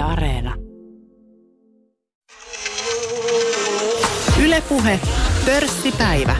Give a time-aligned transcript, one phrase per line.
[0.00, 0.54] Yle Areena.
[4.42, 5.00] Ylepuhe
[5.46, 6.36] pörssipäivä.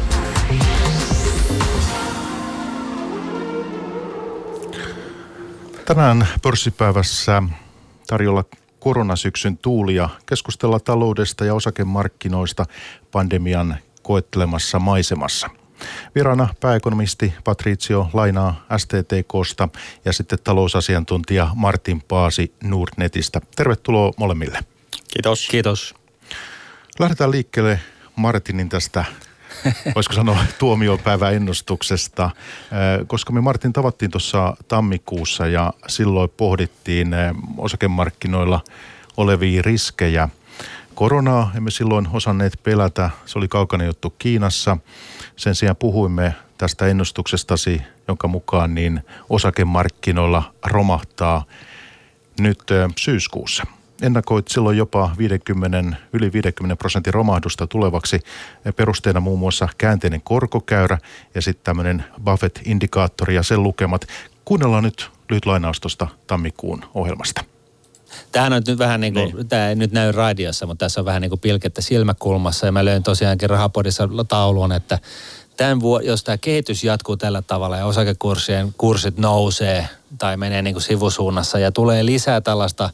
[5.84, 7.42] Tänään pörssipäivässä
[8.06, 8.44] tarjolla
[8.78, 10.08] koronasyksyn tuulia.
[10.26, 12.64] Keskustella taloudesta ja osakemarkkinoista
[13.12, 15.50] pandemian koettelemassa maisemassa.
[16.14, 19.68] Vieraana pääekonomisti Patricio Lainaa STTKsta
[20.04, 23.40] ja sitten talousasiantuntija Martin Paasi Nordnetistä.
[23.56, 24.58] Tervetuloa molemmille.
[25.12, 25.48] Kiitos.
[25.50, 25.94] Kiitos.
[26.98, 27.80] Lähdetään liikkeelle
[28.16, 29.04] Martinin tästä
[29.94, 32.30] voisiko sanoa tuomiopäiväennustuksesta, äh,
[33.06, 38.60] koska me Martin tavattiin tuossa tammikuussa ja silloin pohdittiin äh, osakemarkkinoilla
[39.16, 40.28] olevia riskejä.
[41.00, 44.76] Koronaa emme silloin osanneet pelätä, se oli kaukana juttu Kiinassa.
[45.36, 51.44] Sen sijaan puhuimme tästä ennustuksestasi, jonka mukaan niin osakemarkkinoilla romahtaa
[52.40, 52.58] nyt
[52.98, 53.66] syyskuussa–
[54.02, 58.20] ennakoit silloin jopa 50, yli 50 prosentin romahdusta tulevaksi.
[58.76, 60.98] Perusteena muun muassa käänteinen korkokäyrä
[61.34, 64.06] ja sitten tämmöinen Buffett-indikaattori ja sen lukemat.
[64.44, 67.44] Kuunnellaan nyt lyhyt lainaus tuosta tammikuun ohjelmasta.
[68.32, 69.48] Tämähän on nyt vähän niin kuin, niin.
[69.48, 72.66] tämä ei nyt näy radiossa, mutta tässä on vähän niin kuin pilkettä silmäkulmassa.
[72.66, 74.98] Ja mä löin tosiaankin rahapodissa tauluun, että
[75.56, 79.88] tämän vuo, jos tämä kehitys jatkuu tällä tavalla ja osakekurssien kurssit nousee
[80.18, 82.90] tai menee niin kuin sivusuunnassa ja tulee lisää tällaista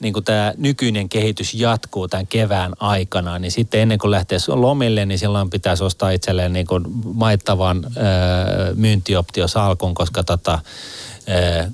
[0.00, 5.06] niin kuin tämä nykyinen kehitys jatkuu tämän kevään aikana, niin sitten ennen kuin lähtee lomille,
[5.06, 10.58] niin silloin pitäisi ostaa itselleen niin kuin maittavan öö, myyntioptiosalkun, koska tota,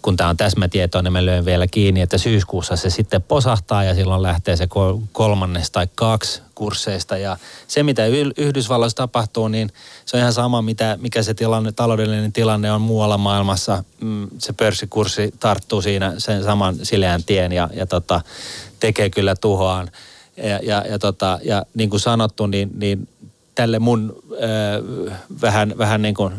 [0.03, 3.95] kun tämä on täsmätietoa, niin mä lyön vielä kiinni, että syyskuussa se sitten posahtaa ja
[3.95, 4.69] silloin lähtee se
[5.13, 7.17] kolmannes tai kaksi kursseista.
[7.17, 7.37] Ja
[7.69, 9.73] se, mitä Yhdysvalloissa tapahtuu, niin
[10.07, 13.85] se on ihan sama, mitä, mikä se tilanne, taloudellinen tilanne on muualla maailmassa.
[14.01, 18.21] Mm, se pörssikurssi tarttuu siinä sen saman sileän tien ja, ja tota,
[18.81, 19.91] tekee kyllä tuhoaan.
[20.37, 23.09] Ja, ja, ja, tota, ja niin kuin sanottu, niin, niin
[23.55, 24.39] tälle mun äh,
[25.41, 26.33] vähän, vähän niin kuin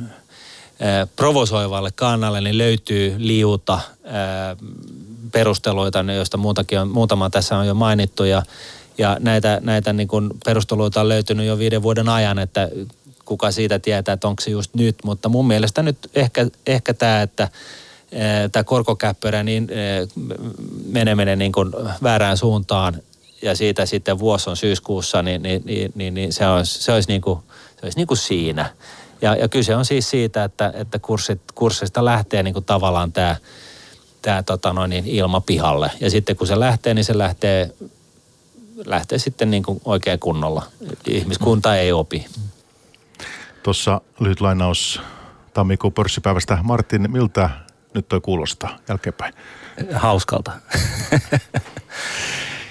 [1.16, 3.80] provosoivalle kannalle, niin löytyy liuta
[5.32, 8.24] perusteluita, joista muutakin on, muutama tässä on jo mainittu.
[8.24, 8.44] Ja,
[8.98, 12.70] ja näitä, näitä niin kuin perusteluita on löytynyt jo viiden vuoden ajan, että
[13.26, 17.22] kuka siitä tietää, että onko se just nyt, mutta mun mielestä nyt ehkä, ehkä tämä,
[17.22, 17.50] että
[18.52, 19.68] tämä korkokäppyrä niin
[20.86, 21.72] meneminen niin kuin
[22.04, 23.02] väärään suuntaan.
[23.42, 27.10] Ja siitä sitten vuosi on syyskuussa, niin, niin, niin, niin, niin se, olisi, se olisi,
[27.10, 28.70] niin kuin, se olisi niin kuin siinä.
[29.24, 33.36] Ja, ja kyse on siis siitä, että, että kurssit, kurssista lähtee niin kuin tavallaan tämä
[34.24, 35.92] tämä tota noin, niin ilma pihalle.
[36.00, 37.72] Ja sitten kun se lähtee, niin se lähtee,
[38.86, 40.64] lähtee sitten niin kuin oikein kunnolla.
[41.08, 42.26] Ihmiskunta ei opi.
[43.64, 45.02] Tuossa lyhyt lainaus
[45.54, 46.58] tammikuun pörssipäivästä.
[46.64, 47.50] Martin, miltä
[47.94, 49.34] nyt toi kuulostaa jälkeenpäin?
[49.94, 50.52] Hauskalta.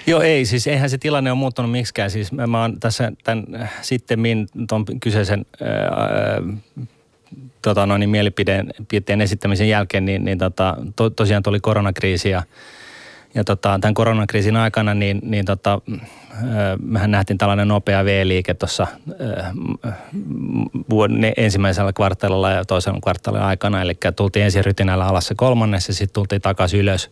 [0.06, 0.44] Joo, ei.
[0.44, 2.10] Siis eihän se tilanne ole muuttunut miksikään.
[2.10, 4.18] Siis mä, mä oon tässä tämän äh, sitten
[4.68, 6.42] tuon kyseisen ää,
[7.62, 12.42] tota noin, niin mielipideen esittämisen jälkeen, niin, niin tota, to, tosiaan tuli koronakriisi ja,
[13.34, 15.80] ja tota, tämän koronakriisin aikana, niin, niin tota,
[16.82, 18.86] mehän nähtiin tällainen nopea V-liike tuossa
[21.36, 23.82] ensimmäisellä kvartaalilla ja toisella kvartaalilla aikana.
[23.82, 27.10] Eli tultiin ensin rytinällä alas se kolmannes ja sitten tultiin takaisin ylös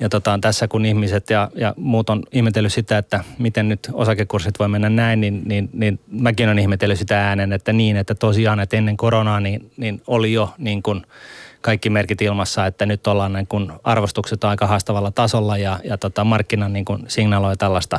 [0.00, 4.58] ja tota, tässä kun ihmiset ja, ja muut on ihmetellyt sitä, että miten nyt osakekurssit
[4.58, 8.60] voi mennä näin, niin, niin, niin mäkin olen ihmetellyt sitä äänen, että niin, että tosiaan,
[8.60, 11.02] että ennen koronaa niin, niin oli jo niin kuin
[11.60, 16.24] kaikki merkit ilmassa, että nyt ollaan niin kuin arvostukset aika haastavalla tasolla ja, ja tota,
[16.24, 17.98] markkina niin kuin signaloi tällaista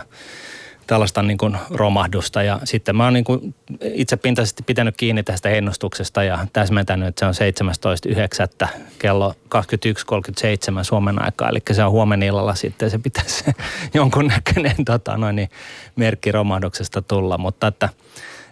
[0.90, 2.44] tällaista niin kuin romahdusta.
[2.44, 7.46] Ja sitten mä oon niin kuin itsepintaisesti pitänyt kiinni tästä ennustuksesta ja täsmentänyt, että se
[7.46, 8.18] on
[8.64, 8.68] 17.9.
[9.00, 11.50] kello 21.37 Suomen aikaa.
[11.50, 13.44] Eli se on huomenna illalla sitten, se pitäisi
[13.94, 15.50] jonkunnäköinen tota, noin, niin,
[15.96, 17.38] merkki romahduksesta tulla.
[17.38, 17.90] Mutta että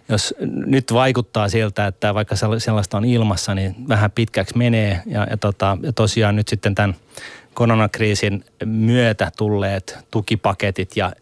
[0.08, 0.34] jos
[0.66, 5.02] nyt vaikuttaa siltä, että vaikka sellaista on ilmassa, niin vähän pitkäksi menee.
[5.06, 6.96] Ja, ja, tota, ja tosiaan nyt sitten tämän
[7.54, 11.12] koronakriisin myötä tulleet tukipaketit ja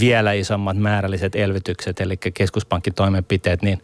[0.00, 3.82] vielä isommat määrälliset elvytykset, eli keskuspankin toimenpiteet, niin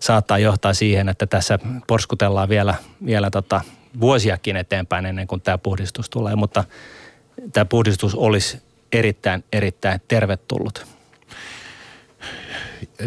[0.00, 2.74] saattaa johtaa siihen, että tässä porskutellaan vielä,
[3.06, 3.60] vielä tota
[4.00, 6.64] vuosiakin eteenpäin ennen kuin tämä puhdistus tulee, mutta
[7.52, 8.62] tämä puhdistus olisi
[8.92, 10.86] erittäin, erittäin tervetullut.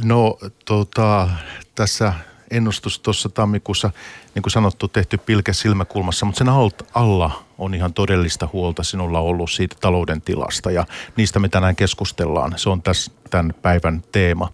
[0.04, 1.30] No tota,
[1.76, 2.14] tässä
[2.52, 3.92] ennustus tuossa tammikuussa,
[4.36, 6.50] niin kuin sanottu, tehty pilke silmäkulmassa, mutta sen
[6.94, 12.54] alla on ihan todellista huolta sinulla ollut siitä talouden tilasta ja niistä me tänään keskustellaan.
[12.56, 14.52] Se on tässä tämän päivän teema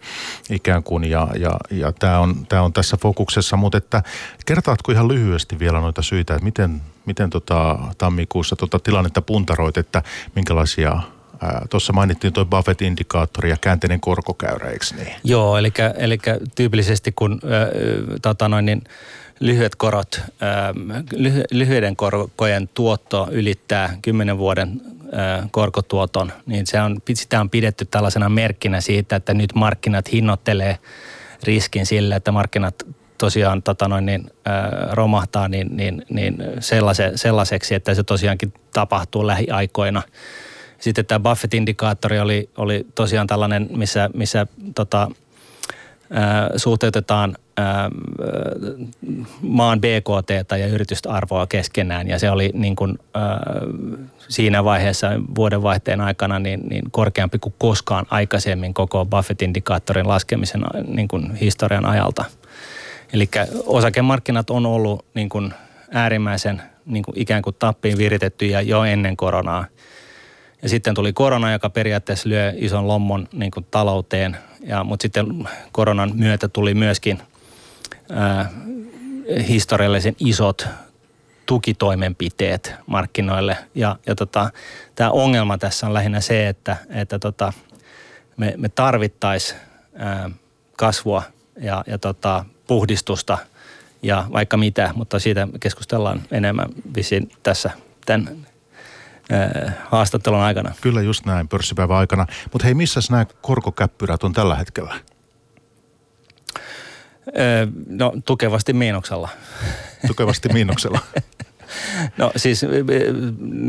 [0.49, 4.03] ikään kuin ja, ja, ja tämä on, tämä on tässä fokuksessa, mutta että
[4.45, 10.03] kertaatko ihan lyhyesti vielä noita syitä, että miten, miten tota, tammikuussa tota tilannetta puntaroit, että
[10.35, 11.01] minkälaisia
[11.69, 15.15] Tuossa mainittiin tuo Buffett-indikaattori ja käänteinen korkokäyrä, eikö niin?
[15.23, 16.17] Joo, eli, eli
[16.55, 18.81] tyypillisesti kun äh, tota noin, niin
[19.39, 20.29] lyhyet korot, äh,
[21.15, 24.81] lyhy, lyhyiden korkojen tuotto ylittää 10 vuoden
[25.13, 30.77] äh, korkotuoton, niin se on, sitä on pidetty tällaisena merkkinä siitä, että nyt markkinat hinnoittelee
[31.43, 32.75] riskin sille, että markkinat
[33.17, 39.27] tosiaan tota noin, niin, äh, romahtaa niin, niin, niin sellaise, sellaiseksi, että se tosiaankin tapahtuu
[39.27, 40.03] lähiaikoina–
[40.83, 45.11] sitten tämä Buffett-indikaattori oli, oli tosiaan tällainen, missä, missä tota,
[46.09, 47.35] ää, suhteutetaan
[49.41, 52.99] maan BKT ja yritysarvoa keskenään ja se oli niin kuin,
[54.27, 61.35] siinä vaiheessa vuodenvaihteen aikana niin, niin korkeampi kuin koskaan aikaisemmin koko Buffett-indikaattorin laskemisen niin kuin
[61.35, 62.25] historian ajalta.
[63.13, 63.29] Eli
[63.65, 65.53] osakemarkkinat on ollut niin kuin
[65.91, 69.65] äärimmäisen niin kuin ikään kuin tappiin viritettyjä jo ennen koronaa–
[70.63, 74.37] ja sitten tuli korona, joka periaatteessa lyö ison lommon niin kuin talouteen.
[74.59, 77.19] Ja, mutta sitten koronan myötä tuli myöskin
[78.13, 78.51] ää,
[79.47, 80.67] historiallisen isot
[81.45, 83.57] tukitoimenpiteet markkinoille.
[83.75, 84.49] Ja, ja tota,
[84.95, 87.53] tämä ongelma tässä on lähinnä se, että, että tota,
[88.37, 89.59] me, me tarvittaisiin
[90.77, 91.23] kasvua
[91.61, 93.37] ja, ja tota, puhdistusta
[94.03, 97.69] ja vaikka mitä, mutta siitä keskustellaan enemmän visin tässä
[98.05, 98.37] tämän
[99.85, 100.73] haastattelun aikana.
[100.81, 102.27] Kyllä just näin, pörssipäivän aikana.
[102.51, 104.95] Mutta hei, missä nämä korkokäppyrät on tällä hetkellä?
[107.87, 109.29] No tukevasti miinuksella.
[110.07, 110.99] Tukevasti miinuksella.
[112.17, 112.65] No siis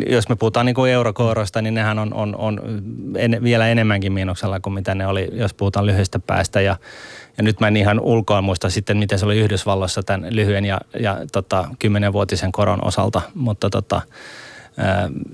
[0.08, 2.60] jos me puhutaan niin kuin eurokooroista, niin nehän on, on, on
[3.16, 6.60] en, vielä enemmänkin miinuksella kuin mitä ne oli, jos puhutaan lyhyestä päästä.
[6.60, 6.76] Ja,
[7.36, 10.80] ja nyt mä en ihan ulkoa muista sitten, miten se oli Yhdysvalloissa tämän lyhyen ja,
[11.00, 14.02] ja tota, kymmenenvuotisen koron osalta, mutta tota,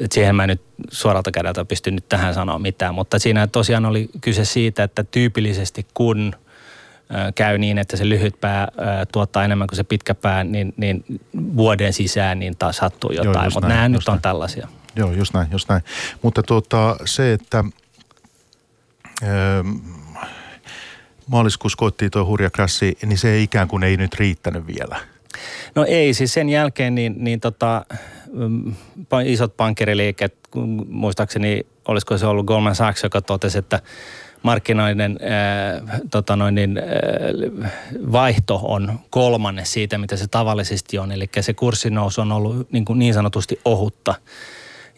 [0.01, 4.09] et siihen mä nyt suoralta kädeltä pysty nyt tähän sanoa mitään, mutta siinä tosiaan oli
[4.21, 6.35] kyse siitä, että tyypillisesti kun
[7.35, 8.69] käy niin, että se lyhyt pää
[9.13, 11.05] tuottaa enemmän kuin se pitkä pää, niin, niin
[11.57, 14.15] vuoden sisään niin taas sattuu jotain, mutta nämä nyt näin.
[14.15, 14.69] on tällaisia.
[14.97, 15.83] Joo, just näin, just näin.
[16.23, 17.65] Mutta tuota, se, että
[21.27, 25.01] maaliskuussa koettiin tuo hurja krassi, niin se ei ikään kuin ei nyt riittänyt vielä.
[25.75, 27.85] No ei, siis sen jälkeen niin, niin tota,
[28.33, 28.75] mm,
[29.25, 30.35] isot pankkiriliikkeet,
[30.89, 33.81] muistaakseni olisiko se ollut Goldman Sachs, joka totesi, että
[34.43, 37.73] markkinoiden äh, tota noin, niin, äh,
[38.13, 41.13] vaihto on kolmanne siitä, mitä se tavallisesti on.
[41.13, 44.15] Eli se kurssinousu on ollut niin, kuin niin sanotusti ohutta.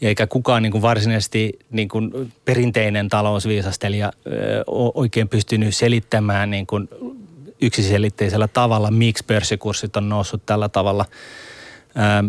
[0.01, 4.13] Ja eikä kukaan niin kuin varsinaisesti niin kuin perinteinen talousviisastelija äh,
[4.95, 6.89] oikein pystynyt selittämään niin kuin
[7.63, 11.05] yksiselitteisellä tavalla, miksi pörssikurssit on noussut tällä tavalla.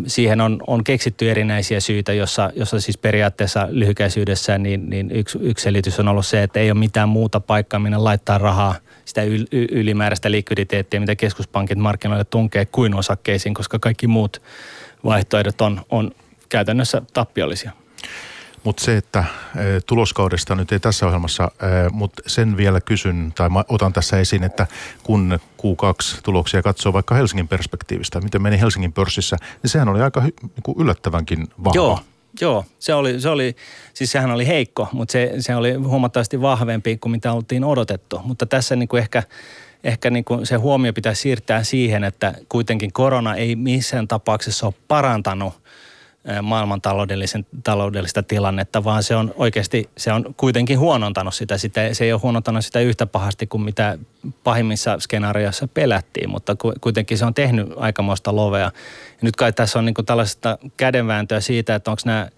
[0.06, 5.62] Siihen on, on keksitty erinäisiä syitä, jossa, jossa siis periaatteessa lyhykäisyydessä niin, niin yksi, yksi
[5.62, 8.74] selitys on ollut se, että ei ole mitään muuta paikkaa, minne laittaa rahaa,
[9.04, 14.42] sitä yl, ylimääräistä likviditeettiä, mitä keskuspankit markkinoille tunkee kuin osakkeisiin, koska kaikki muut
[15.04, 16.10] vaihtoehdot on, on
[16.48, 17.72] käytännössä tappiollisia.
[18.64, 19.24] Mutta se, että
[19.86, 21.50] tuloskaudesta nyt ei tässä ohjelmassa,
[21.92, 24.66] mutta sen vielä kysyn tai otan tässä esiin, että
[25.02, 30.76] kun Q2-tuloksia katsoo vaikka Helsingin perspektiivistä, miten meni Helsingin pörssissä, niin sehän oli aika niin
[30.78, 31.76] yllättävänkin vahva.
[31.76, 32.00] Joo,
[32.40, 33.56] Joo, se oli, se oli,
[33.94, 38.20] siis sehän oli heikko, mutta se, se oli huomattavasti vahvempi kuin mitä oltiin odotettu.
[38.24, 39.22] Mutta tässä niin kuin ehkä,
[39.84, 44.74] ehkä niin kuin se huomio pitäisi siirtää siihen, että kuitenkin korona ei missään tapauksessa ole
[44.88, 45.54] parantanut
[46.42, 51.58] maailman taloudellisen, taloudellista tilannetta, vaan se on oikeasti, se on kuitenkin huonontanut sitä.
[51.58, 51.94] sitä.
[51.94, 53.98] Se ei ole huonontanut sitä yhtä pahasti kuin mitä
[54.44, 58.60] pahimmissa skenaarioissa pelättiin, mutta kuitenkin se on tehnyt aikamoista lovea.
[58.60, 58.72] Ja
[59.22, 62.28] nyt kai tässä on niin kuin tällaista kädenvääntöä siitä, että onko nämä,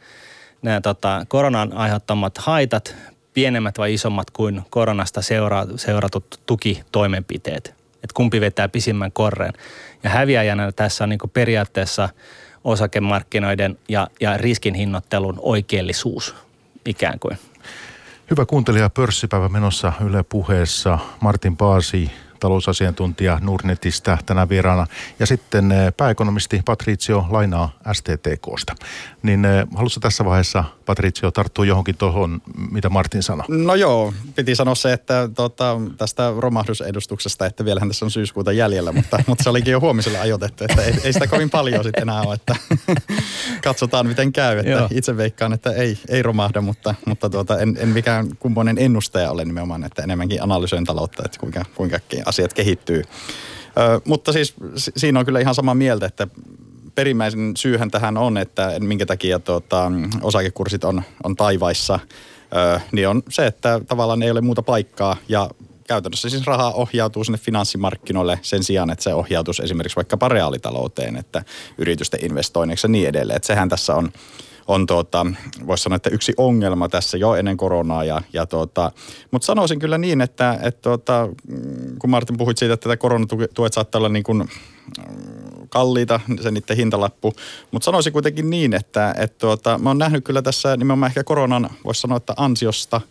[0.62, 2.94] nämä tota, koronan aiheuttamat haitat
[3.34, 7.74] pienemmät vai isommat kuin koronasta seura, seuratut tukitoimenpiteet.
[7.94, 9.52] Että kumpi vetää pisimmän korreen.
[10.02, 12.08] Ja häviäjänä tässä on niin kuin periaatteessa–
[12.66, 16.34] osakemarkkinoiden ja, ja riskinhinnoittelun oikeellisuus
[16.86, 17.38] ikään kuin.
[18.30, 20.98] Hyvä kuuntelija, pörssipäivä menossa Yle puheessa.
[21.20, 22.10] Martin Paasi,
[22.46, 24.86] talousasiantuntija Nordnetistä tänä vieraana.
[25.18, 28.74] Ja sitten pääekonomisti Patricio Lainaa STTKsta.
[29.22, 33.46] Niin haluatko tässä vaiheessa, Patricio, tarttua johonkin tuohon, mitä Martin sanoi?
[33.48, 38.92] No joo, piti sanoa se, että tota, tästä romahdusedustuksesta, että vielähän tässä on syyskuuta jäljellä,
[38.92, 42.22] mutta, mutta se olikin jo huomiselle ajoitettu, että ei, ei sitä kovin paljon sitten enää
[42.22, 42.56] ole, että
[43.64, 44.58] katsotaan miten käy.
[44.58, 49.30] Että itse veikkaan, että ei, ei romahda, mutta, mutta tuota, en, en mikään kummoinen ennustaja
[49.30, 51.98] ole nimenomaan, että enemmänkin analysoin taloutta, että kuinka, kuinka
[52.36, 53.02] asiat kehittyy.
[53.78, 54.54] Ö, mutta siis
[54.96, 56.28] siinä on kyllä ihan samaa mieltä, että
[56.94, 61.98] perimmäisen syyhän tähän on, että minkä takia tuota, osakekurssit on, on taivaissa,
[62.56, 65.50] ö, niin on se, että tavallaan ei ole muuta paikkaa ja
[65.88, 71.42] käytännössä siis raha ohjautuu sinne finanssimarkkinoille sen sijaan, että se ohjautuisi esimerkiksi vaikka reaalitalouteen, että
[71.78, 73.36] yritysten investoinneiksi ja niin edelleen.
[73.36, 74.12] Että sehän tässä on
[74.68, 75.26] on tuota,
[75.66, 78.04] voisi sanoa, että yksi ongelma tässä jo ennen koronaa.
[78.04, 78.92] Ja, ja tuota,
[79.30, 81.28] mutta sanoisin kyllä niin, että, että tuota,
[81.98, 87.32] kun Martin puhuit siitä, että koronatuet saattaa olla niin kuin mm, kalliita, se niiden hintalappu.
[87.70, 91.70] Mutta sanoisin kuitenkin niin, että, että tuota, mä oon nähnyt kyllä tässä nimenomaan ehkä koronan,
[91.84, 93.00] voisi sanoa, että ansiosta–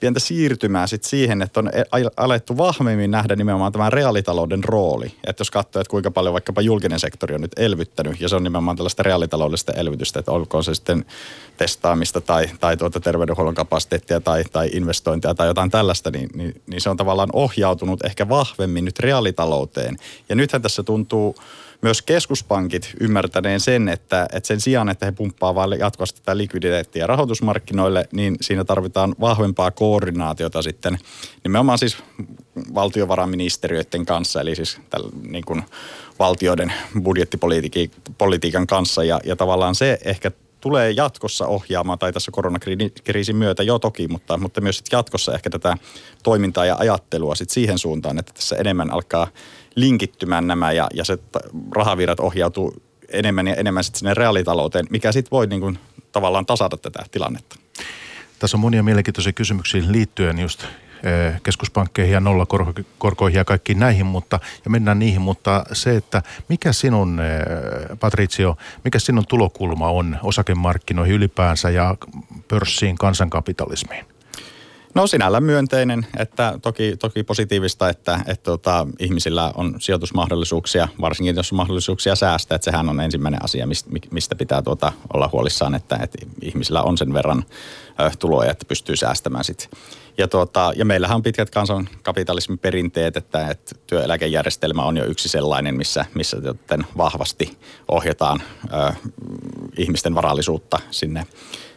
[0.00, 5.06] pientä siirtymää sit siihen, että on e- alettu vahvemmin nähdä nimenomaan tämän reaalitalouden rooli.
[5.26, 8.42] Että jos katsoo, että kuinka paljon vaikkapa julkinen sektori on nyt elvyttänyt, ja se on
[8.42, 11.04] nimenomaan tällaista reaalitaloudellista elvytystä, että olkoon se sitten
[11.56, 16.80] testaamista tai, tai tuota terveydenhuollon kapasiteettia tai, tai investointia tai jotain tällaista, niin, niin, niin
[16.80, 19.96] se on tavallaan ohjautunut ehkä vahvemmin nyt reaalitalouteen.
[20.28, 21.36] Ja nythän tässä tuntuu
[21.84, 28.08] myös keskuspankit ymmärtäneen sen, että, että sen sijaan, että he pumppaavat jatkuvasti tätä likviditeettiä rahoitusmarkkinoille,
[28.12, 30.98] niin siinä tarvitaan vahvempaa koordinaatiota sitten
[31.44, 31.96] nimenomaan siis
[32.74, 35.62] valtiovarainministeriöiden kanssa, eli siis täl, niin kuin
[36.18, 36.72] valtioiden
[37.02, 39.04] budjettipolitiikan kanssa.
[39.04, 44.38] Ja, ja tavallaan se ehkä tulee jatkossa ohjaamaan, tai tässä koronakriisin myötä jo toki, mutta,
[44.38, 45.76] mutta myös jatkossa ehkä tätä
[46.22, 49.26] toimintaa ja ajattelua sit siihen suuntaan, että tässä enemmän alkaa
[49.74, 51.18] linkittymään nämä ja, ja se
[51.76, 55.78] rahavirrat ohjautuu enemmän ja enemmän sitten sinne reaalitalouteen, mikä sitten voi niin kuin
[56.12, 57.56] tavallaan tasata tätä tilannetta.
[58.38, 64.40] Tässä on monia mielenkiintoisia kysymyksiä liittyen just eh, keskuspankkeihin ja nollakorkoihin ja kaikkiin näihin, mutta,
[64.64, 71.14] ja mennään niihin, mutta se, että mikä sinun, eh, Patricio, mikä sinun tulokulma on osakemarkkinoihin
[71.14, 71.96] ylipäänsä ja
[72.48, 74.13] pörssiin, kansankapitalismiin?
[74.94, 81.52] No sinällään myönteinen, että toki, toki positiivista, että, että tota, ihmisillä on sijoitusmahdollisuuksia, varsinkin jos
[81.52, 83.66] on mahdollisuuksia säästää, että sehän on ensimmäinen asia,
[84.10, 87.44] mistä pitää tuota, olla huolissaan, että, että ihmisillä on sen verran
[88.18, 89.68] tuloja, että pystyy säästämään sitten.
[90.18, 95.74] Ja, tuota, ja meillähän on pitkät kansankapitalismin perinteet, että, että työeläkejärjestelmä on jo yksi sellainen,
[95.74, 96.36] missä, missä
[96.96, 97.58] vahvasti
[97.88, 98.92] ohjataan ö,
[99.78, 101.26] ihmisten varallisuutta sinne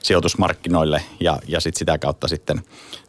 [0.04, 2.62] sijoitusmarkkinoille ja, ja sit sitä kautta sitten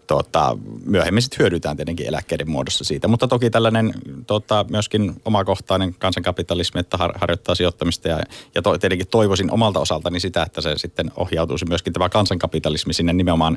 [0.09, 3.09] tota, myöhemmin sitten hyödytään tietenkin eläkkeiden muodossa siitä.
[3.09, 3.95] Mutta toki tällainen
[4.27, 8.21] tota, myöskin omakohtainen kansankapitalismi, että har, harjoittaa sijoittamista ja,
[8.55, 13.13] ja to, tietenkin toivoisin omalta osaltani sitä, että se sitten ohjautuisi myöskin tämä kansankapitalismi sinne
[13.13, 13.57] nimenomaan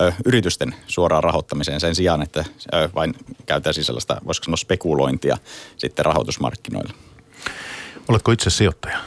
[0.00, 2.44] ö, yritysten suoraan rahoittamiseen sen sijaan, että
[2.74, 3.14] ö, vain
[3.46, 5.38] käytäisiin sellaista, voisiko sanoa spekulointia
[5.76, 6.92] sitten rahoitusmarkkinoilla.
[8.08, 8.98] Oletko itse sijoittaja?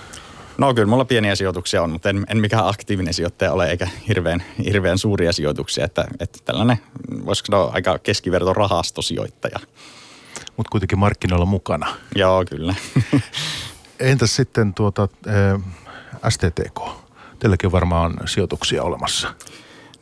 [0.57, 4.43] No kyllä mulla pieniä sijoituksia on, mutta en, en mikään aktiivinen sijoittaja ole eikä hirveän,
[4.65, 5.85] hirveän suuria sijoituksia.
[5.85, 6.77] Että, että tällainen,
[7.25, 9.59] voisiko sanoa, aika keskiverto rahastosijoittaja.
[10.57, 11.95] Mutta kuitenkin markkinoilla mukana.
[12.15, 12.75] Joo, kyllä.
[13.99, 15.07] Entäs sitten tuota,
[16.29, 16.79] STTK?
[17.39, 19.33] Teilläkin on varmaan sijoituksia olemassa.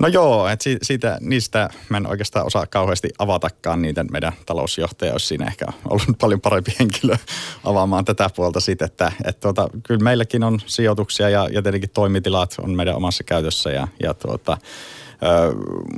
[0.02, 4.04] No joo, että siitä, niistä mä en oikeastaan osaa kauheasti avatakaan niitä.
[4.04, 7.16] Meidän talousjohtaja olisi siinä ehkä ollut paljon parempi henkilö
[7.64, 12.56] avaamaan tätä puolta sitten, että et tuota, kyllä meilläkin on sijoituksia ja, ja tietenkin toimitilat
[12.62, 14.58] on meidän omassa käytössä ja, ja tuota,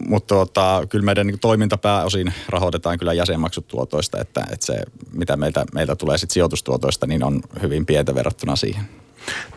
[0.07, 4.81] mutta tuota, kyllä meidän niin toimintapääosin rahoitetaan kyllä jäsenmaksutuotoista, että, että se
[5.13, 8.83] mitä meiltä, meiltä tulee sit sijoitustuotoista, niin on hyvin pientä verrattuna siihen.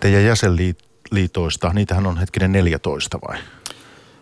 [0.00, 3.38] Teidän jäsenliitoista, niitähän on hetkinen 14 vai?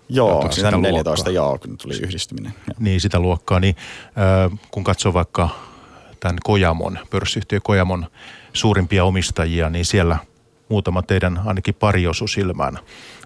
[0.08, 2.52] Joo, sitä 14, joo, kun tuli yhdistyminen.
[2.68, 2.76] Joo.
[2.78, 3.60] Niin, sitä luokkaa.
[3.60, 5.48] Niin, äh, kun katsoo vaikka
[6.20, 8.06] tämän Kojamon, pörssiyhtiö Kojamon
[8.52, 10.18] suurimpia omistajia, niin siellä
[10.68, 12.78] muutama teidän ainakin pari osu silmään.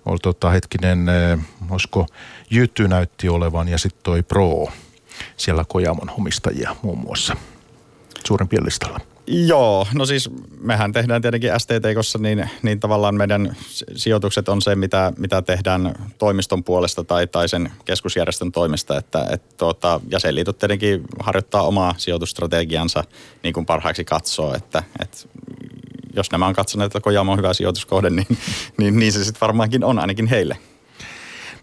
[0.06, 2.06] Oli tota, hetkinen, äh, olisiko
[2.50, 4.66] Jytty näytti olevan ja sitten toi Pro,
[5.36, 7.36] siellä Kojamon omistajia muun muassa
[8.26, 9.00] suurimpien listalla.
[9.30, 10.30] Joo, no siis
[10.60, 13.56] mehän tehdään tietenkin STTKssa, niin, niin tavallaan meidän
[13.94, 19.56] sijoitukset on se, mitä, mitä tehdään toimiston puolesta tai, tai sen keskusjärjestön toimesta, että et,
[19.56, 23.04] tuota, jäsenliitot tietenkin harjoittaa omaa sijoitusstrategiansa
[23.42, 25.28] niin kuin parhaaksi katsoo, että et,
[26.16, 28.38] jos nämä on katsoneet, että Kojamo on hyvä sijoituskohde, niin,
[28.76, 30.58] niin, niin se sitten varmaankin on ainakin heille.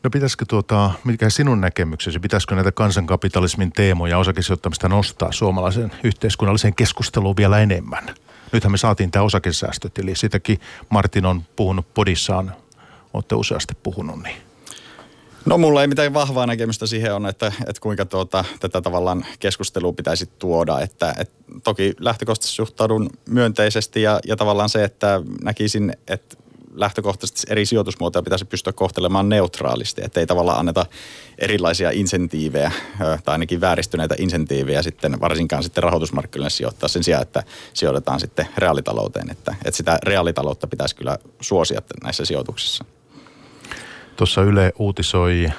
[0.06, 7.38] No pitäisikö tuota, mikä sinun näkemyksesi, pitäisikö näitä kansankapitalismin teemoja osakesijoittamista nostaa suomalaisen yhteiskunnalliseen keskusteluun
[7.38, 8.16] vielä enemmän?
[8.52, 10.60] Nythän me saatiin tämä osakesäästötili, sitäkin
[10.90, 12.56] Martin on puhunut podissaan,
[13.14, 14.36] olette useasti puhunut, niin
[15.46, 19.94] No mulla ei mitään vahvaa näkemystä siihen on, että, että kuinka tuota, tätä tavallaan keskustelua
[19.94, 20.80] pitäisi tuoda.
[20.80, 26.38] Että, että toki lähtökohtaisesti suhtaudun myönteisesti ja, ja tavallaan se, että näkisin, että
[26.76, 30.86] lähtökohtaisesti eri sijoitusmuotoja pitäisi pystyä kohtelemaan neutraalisti, että ei tavallaan anneta
[31.38, 38.20] erilaisia insentiivejä tai ainakin vääristyneitä insentiivejä sitten varsinkaan sitten rahoitusmarkkinoille sijoittaa sen sijaan, että sijoitetaan
[38.20, 42.86] sitten reaalitalouteen, että, että sitä reaalitaloutta pitäisi kyllä suosia näissä sijoituksissa.
[44.16, 45.52] Tuossa Yle uutisoi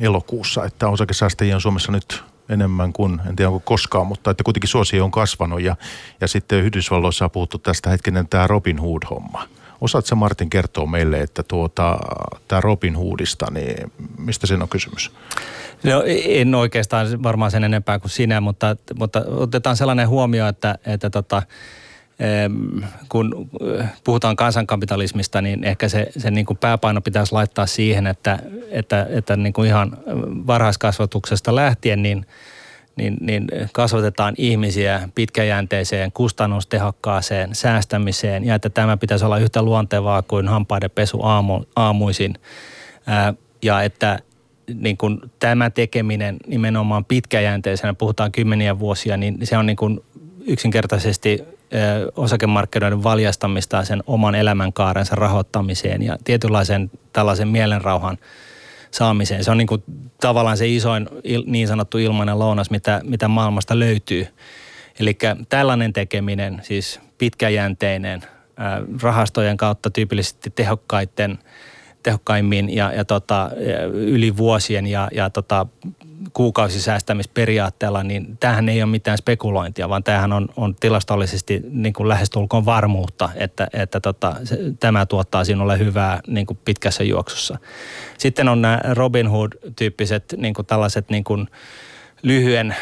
[0.00, 4.68] elokuussa, että osakesäästäjiä on Suomessa nyt enemmän kuin, en tiedä onko koskaan, mutta että kuitenkin
[4.68, 5.76] suosio on kasvanut ja,
[6.20, 9.48] ja sitten Yhdysvalloissa on puhuttu tästä hetkinen tämä Robin Hood-homma.
[9.84, 11.98] Osaatko Martin kertoa meille, että tuota,
[12.48, 15.10] tämä Robin Hoodista, niin mistä siinä on kysymys?
[15.82, 21.10] No en oikeastaan varmaan sen enempää kuin sinä, mutta, mutta otetaan sellainen huomio, että, että
[21.10, 21.42] tota,
[23.08, 23.50] kun
[23.80, 28.38] äh, puhutaan kansankapitalismista, niin ehkä se, se niin kuin pääpaino pitäisi laittaa siihen, että,
[28.70, 29.96] että, että niin kuin ihan
[30.46, 32.26] varhaiskasvatuksesta lähtien niin,
[32.96, 40.48] niin, niin kasvatetaan ihmisiä pitkäjänteiseen, kustannustehokkaaseen säästämiseen ja että tämä pitäisi olla yhtä luontevaa kuin
[40.48, 42.34] hampaiden pesu aamu, aamuisin.
[43.06, 44.18] Ää, ja että
[44.74, 50.00] niin kuin tämä tekeminen nimenomaan pitkäjänteisenä, puhutaan kymmeniä vuosia, niin se on niin kuin
[50.46, 51.44] yksinkertaisesti
[52.16, 58.18] osakemarkkinoiden valjastamista sen oman elämänkaarensa rahoittamiseen ja tietynlaisen tällaisen mielenrauhan
[58.94, 59.44] saamiseen.
[59.44, 59.82] Se on niin kuin
[60.20, 61.08] tavallaan se isoin
[61.46, 64.26] niin sanottu ilmainen lounas, mitä, mitä maailmasta löytyy.
[65.00, 68.22] Eli tällainen tekeminen, siis pitkäjänteinen,
[69.02, 71.38] rahastojen kautta tyypillisesti tehokkaiden,
[72.02, 73.50] tehokkaimmin ja, ja tota,
[73.92, 75.66] yli vuosien ja, ja tota,
[76.32, 82.64] kuukausisäästämisperiaatteella, niin tämähän ei ole mitään spekulointia, vaan tämähän on, on tilastollisesti niin kuin lähestulkoon
[82.64, 87.58] varmuutta, että, että tota, se, tämä tuottaa sinulle hyvää niin kuin pitkässä juoksussa.
[88.18, 91.48] Sitten on nämä Robin Hood-tyyppiset niin kuin tällaiset niin kuin
[92.22, 92.76] lyhyen,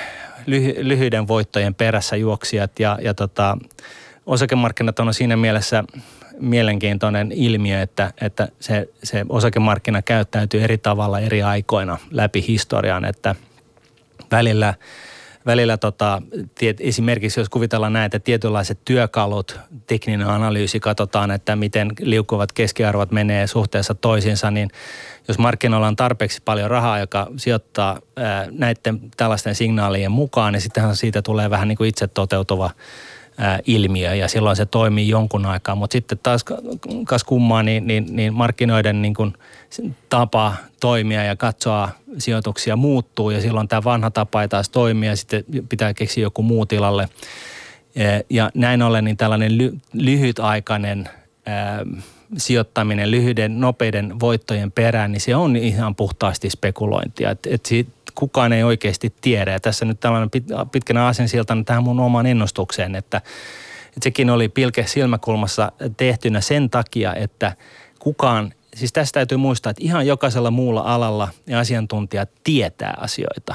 [0.47, 3.59] lyhy, lyhyiden voittojen perässä juoksijat ja, ja tota,
[4.27, 5.85] osakemarkkinat on siinä mielessä
[6.41, 13.35] mielenkiintoinen ilmiö, että, että se, se osakemarkkina käyttäytyy eri tavalla eri aikoina läpi historian, että
[14.31, 14.75] välillä
[15.47, 16.23] välillä tota,
[16.55, 23.47] tiet, esimerkiksi jos kuvitellaan näitä tietynlaiset työkalut, tekninen analyysi, katsotaan, että miten liukkuvat keskiarvot menee
[23.47, 24.71] suhteessa toisiinsa, niin
[25.29, 30.97] jos markkinoilla on tarpeeksi paljon rahaa, joka sijoittaa ää, näiden tällaisten signaalien mukaan, niin sittenhän
[30.97, 32.71] siitä tulee vähän niin kuin itse toteutuva
[33.67, 35.75] ilmiö ja silloin se toimii jonkun aikaa.
[35.75, 36.45] Mutta sitten taas
[37.07, 39.35] kas kummaa, niin, niin, niin markkinoiden niin kuin
[40.09, 45.17] tapa toimia ja katsoa sijoituksia muuttuu ja silloin tämä vanha tapa ei taas toimia ja
[45.17, 47.09] sitten pitää keksiä joku muu tilalle.
[48.31, 51.09] Ja näin ollen niin tällainen ly, lyhytaikainen
[51.47, 51.85] ää,
[52.37, 57.31] sijoittaminen lyhyiden, nopeiden voittojen perään, niin se on ihan puhtaasti spekulointia.
[57.31, 57.67] Et, et
[58.15, 59.53] kukaan ei oikeasti tiedä.
[59.53, 63.17] Ja tässä nyt tällainen pit, pitkänä asensiltana tähän mun omaan ennustukseen, että,
[63.87, 67.57] että sekin oli pilke silmäkulmassa tehtynä sen takia, että
[67.99, 73.55] kukaan, siis tästä täytyy muistaa, että ihan jokaisella muulla alalla ja asiantuntijat tietää asioita.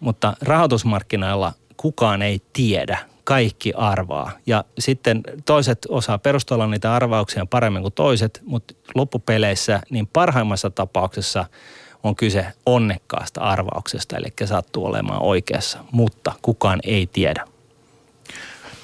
[0.00, 4.30] Mutta rahoitusmarkkinoilla kukaan ei tiedä, kaikki arvaa.
[4.46, 11.44] Ja sitten toiset osaa perustella niitä arvauksia paremmin kuin toiset, mutta loppupeleissä niin parhaimmassa tapauksessa–
[12.02, 17.44] on kyse onnekkaasta arvauksesta, eli sattuu olemaan oikeassa, mutta kukaan ei tiedä.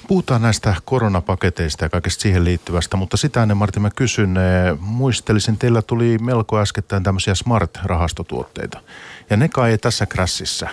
[0.07, 5.57] Puhutaan näistä koronapaketeista ja kaikesta siihen liittyvästä, mutta sitä ennen Martin mä kysyn, eh, muistelisin,
[5.57, 8.79] teillä tuli melko äskettäin tämmöisiä smart-rahastotuotteita.
[9.29, 10.69] Ja ne kai ei tässä krässissä,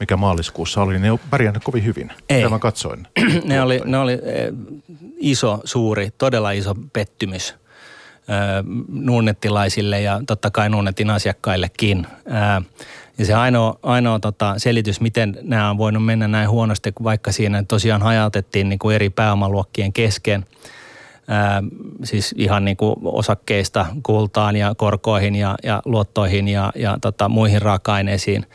[0.00, 2.12] mikä maaliskuussa oli, ne on pärjännyt kovin hyvin.
[2.28, 2.36] Ei.
[2.36, 3.06] Mitä mä katsoin.
[3.44, 4.20] ne, oli, ne oli eh,
[5.16, 7.54] iso, suuri, todella iso pettymys–
[8.88, 12.06] nuunnettilaisille ja totta kai nuunnetin asiakkaillekin.
[13.18, 17.64] Ja se ainoa, ainoa tota selitys, miten nämä on voinut mennä näin huonosti, vaikka siinä
[17.68, 20.46] tosiaan hajautettiin niin kuin eri pääomaluokkien kesken,
[21.28, 21.62] ää,
[22.04, 27.62] siis ihan niin kuin osakkeista kultaan ja korkoihin ja, ja luottoihin ja, ja tota, muihin
[27.62, 28.46] raaka-aineisiin,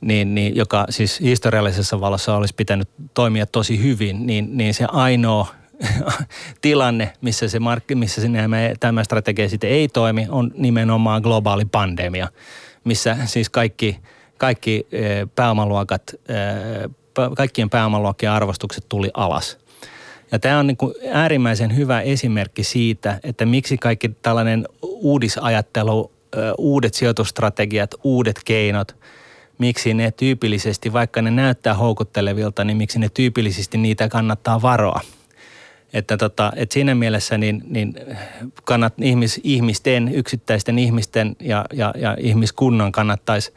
[0.00, 5.46] niin, niin, joka siis historiallisessa valossa olisi pitänyt toimia tosi hyvin, niin, niin se ainoa–
[6.60, 8.48] tilanne, missä, se mark- missä sinne
[8.80, 12.28] tämä strategia sitten ei toimi, on nimenomaan globaali pandemia,
[12.84, 13.98] missä siis kaikki,
[14.38, 16.90] kaikki eh, pääomaluokat, eh,
[17.36, 19.58] kaikkien pääomaluokkien arvostukset tuli alas.
[20.32, 26.54] Ja tämä on niin kuin äärimmäisen hyvä esimerkki siitä, että miksi kaikki tällainen uudisajattelu ö,
[26.58, 28.96] uudet sijoitustrategiat, uudet keinot,
[29.58, 35.00] miksi ne tyypillisesti, vaikka ne näyttää houkuttelevilta, niin miksi ne tyypillisesti niitä kannattaa varoa.
[35.92, 37.94] Että tota, et siinä mielessä niin, niin
[38.64, 43.52] kannat, ihmis, ihmisten, yksittäisten ihmisten ja, ja, ja ihmiskunnan kannattaisi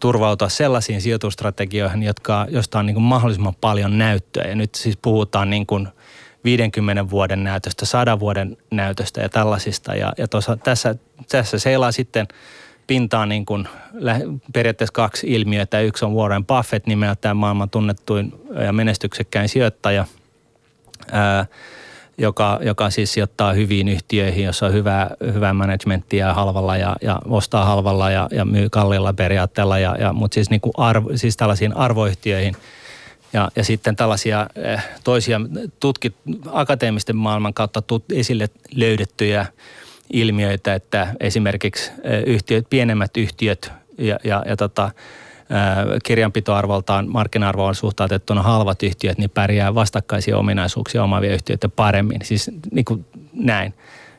[0.00, 4.44] turvautua sellaisiin sijoitustrategioihin, jotka, josta on niin kuin mahdollisimman paljon näyttöä.
[4.44, 5.88] Ja nyt siis puhutaan niin kuin
[6.44, 9.94] 50 vuoden näytöstä, 100 vuoden näytöstä ja tällaisista.
[9.94, 10.94] Ja, ja tossa, tässä,
[11.28, 12.28] tässä seilaa sitten
[12.86, 13.68] pintaan niin kuin
[14.52, 15.80] periaatteessa kaksi ilmiötä.
[15.80, 18.32] Yksi on Warren Buffett nimeltään maailman tunnettuin
[18.64, 20.04] ja menestyksekkäin sijoittaja,
[21.12, 21.46] ää,
[22.18, 27.64] joka, joka siis sijoittaa hyviin yhtiöihin, jossa on hyvää, hyvää managementtia halvalla ja, ja ostaa
[27.64, 29.78] halvalla ja, ja myy kallilla periaatteella.
[29.78, 32.56] Ja, ja, mutta siis, niin kuin arvo, siis tällaisiin arvoyhtiöihin–
[33.32, 35.40] ja, ja sitten tällaisia eh, toisia
[35.80, 36.14] tutkit,
[36.52, 39.46] akateemisten maailman kautta tut, esille löydettyjä
[40.12, 44.90] ilmiöitä, että esimerkiksi eh, yhtiöt, pienemmät yhtiöt ja, ja, ja tota,
[46.04, 52.20] kirjanpitoarvoltaan markkina-arvoon suhtautettuna halvat yhtiöt, niin pärjää vastakkaisia ominaisuuksia omaavia yhtiöitä paremmin.
[52.22, 53.74] Siis niin kuin näin.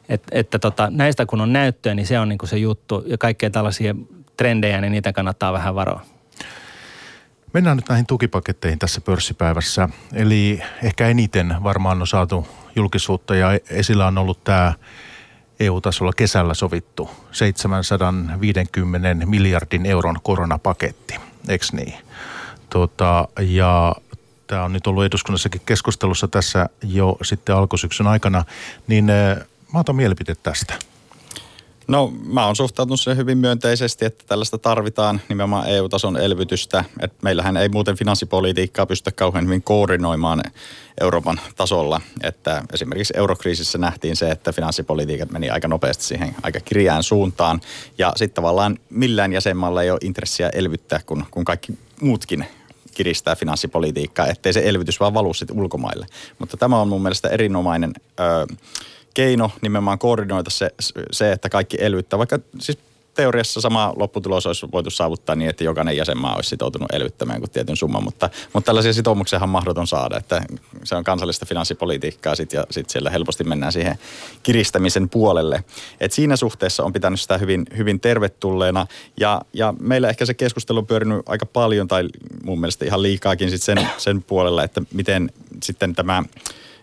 [0.09, 3.03] Et, että tota, näistä kun on näyttöä, niin se on niin kuin se juttu.
[3.07, 3.95] Ja kaikkea tällaisia
[4.37, 6.01] trendejä, niin niitä kannattaa vähän varoa.
[7.53, 9.89] Mennään nyt näihin tukipaketteihin tässä pörssipäivässä.
[10.13, 14.73] Eli ehkä eniten varmaan on saatu julkisuutta ja esillä on ollut tämä
[15.59, 21.15] EU-tasolla kesällä sovittu 750 miljardin euron koronapaketti,
[21.47, 21.93] eikö niin?
[22.69, 23.95] Tota, ja
[24.47, 28.45] tämä on nyt ollut eduskunnassakin keskustelussa tässä jo sitten alkusyksyn aikana,
[28.87, 29.37] niin eh,
[29.73, 30.88] mä otan mielipide tästä.
[31.89, 36.83] No mä oon suhtautunut siihen hyvin myönteisesti, että tällaista tarvitaan nimenomaan EU-tason elvytystä.
[36.99, 40.41] Et meillähän ei muuten finanssipolitiikkaa pystytä kauhean hyvin koordinoimaan
[41.01, 42.01] Euroopan tasolla.
[42.23, 47.61] Että esimerkiksi eurokriisissä nähtiin se, että finanssipolitiikat meni aika nopeasti siihen aika kirjään suuntaan.
[47.97, 52.45] Ja sitten tavallaan millään jäsenmaalla ei ole intressiä elvyttää, kun, kun kaikki muutkin
[52.93, 56.05] kiristää finanssipolitiikkaa, ettei se elvytys vaan valu sitten ulkomaille.
[56.39, 57.93] Mutta tämä on mun mielestä erinomainen...
[58.19, 58.45] Öö,
[59.19, 60.69] keino nimenomaan koordinoida se,
[61.11, 62.17] se, että kaikki elvyttää.
[62.17, 62.77] Vaikka siis
[63.13, 67.77] teoriassa sama lopputulos olisi voitu saavuttaa niin, että jokainen jäsenmaa olisi sitoutunut elvyttämään kuin tietyn
[67.77, 70.41] summan, mutta, mutta tällaisia sitoumuksia on mahdoton saada, että
[70.83, 73.99] se on kansallista finanssipolitiikkaa sit, ja sitten siellä helposti mennään siihen
[74.43, 75.63] kiristämisen puolelle.
[75.99, 80.79] Et siinä suhteessa on pitänyt sitä hyvin, hyvin tervetulleena ja, ja meillä ehkä se keskustelu
[80.79, 82.09] on pyörinyt aika paljon tai
[82.43, 85.31] mun mielestä ihan liikaakin sit sen, sen puolella, että miten
[85.63, 86.23] sitten tämä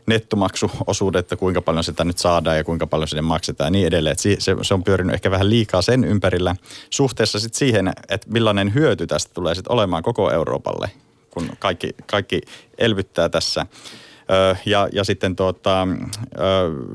[0.07, 4.13] nettomaksuosuudet, että kuinka paljon sitä nyt saadaan ja kuinka paljon sinne maksetaan ja niin edelleen.
[4.13, 6.57] Että se, se on pyörinyt ehkä vähän liikaa sen ympärillä
[6.91, 10.91] suhteessa sitten siihen, että millainen hyöty tästä tulee sitten olemaan koko Euroopalle,
[11.31, 12.41] kun kaikki, kaikki
[12.79, 13.67] elvyttää tässä.
[14.67, 15.89] Ja, ja sitten tuota,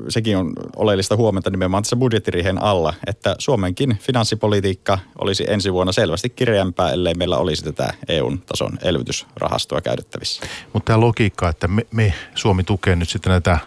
[0.08, 6.30] sekin on oleellista huomenta nimenomaan tässä budjettirihen alla, että Suomenkin finanssipolitiikka olisi ensi vuonna selvästi
[6.30, 10.46] kireämpää, ellei meillä olisi tätä EU-tason elvytysrahastoa käytettävissä.
[10.72, 13.58] Mutta tämä logiikka, että me, me Suomi tukee nyt sitten näitä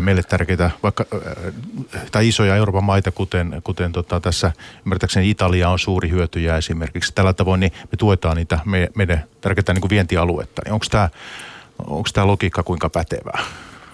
[0.00, 1.04] meille tärkeitä, vaikka,
[2.12, 4.52] tai isoja Euroopan maita, kuten, kuten tota tässä
[4.86, 7.12] ymmärtääkseni Italia on suuri hyötyjä esimerkiksi.
[7.14, 10.62] Tällä tavoin niin me tuetaan niitä me, meidän tärkeitä niin kuin vientialuetta.
[10.64, 11.08] Niin onko tämä
[11.86, 13.44] onko tämä logiikka kuinka pätevää?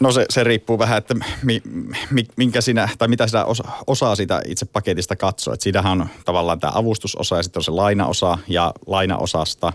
[0.00, 1.62] No se, se riippuu vähän, että mi,
[2.10, 5.54] mi, minkä sinä, tai mitä sinä osa, osaa sitä itse paketista katsoa.
[5.54, 9.72] Et siinähän on tavallaan tämä avustusosa ja sitten on se lainaosa ja lainaosasta,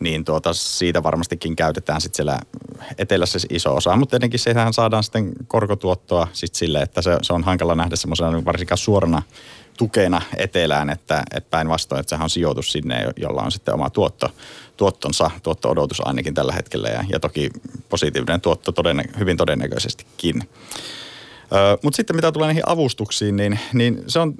[0.00, 2.38] niin tuota, siitä varmastikin käytetään sitten siellä
[2.98, 3.96] etelässä se iso osa.
[3.96, 8.44] Mutta tietenkin sehän saadaan sitten korkotuottoa sitten sille, että se, se on hankala nähdä semmoisena
[8.44, 9.22] varsinkaan suorana
[9.78, 14.30] tukena etelään, että, että päinvastoin, että sehän on sijoitus sinne, jolla on sitten oma tuotto,
[14.76, 17.50] tuottonsa, tuotto-odotus ainakin tällä hetkellä ja, ja toki
[17.88, 20.48] positiivinen tuotto todenne, hyvin todennäköisestikin.
[21.82, 24.34] Mutta sitten mitä tulee niihin avustuksiin, niin, niin se on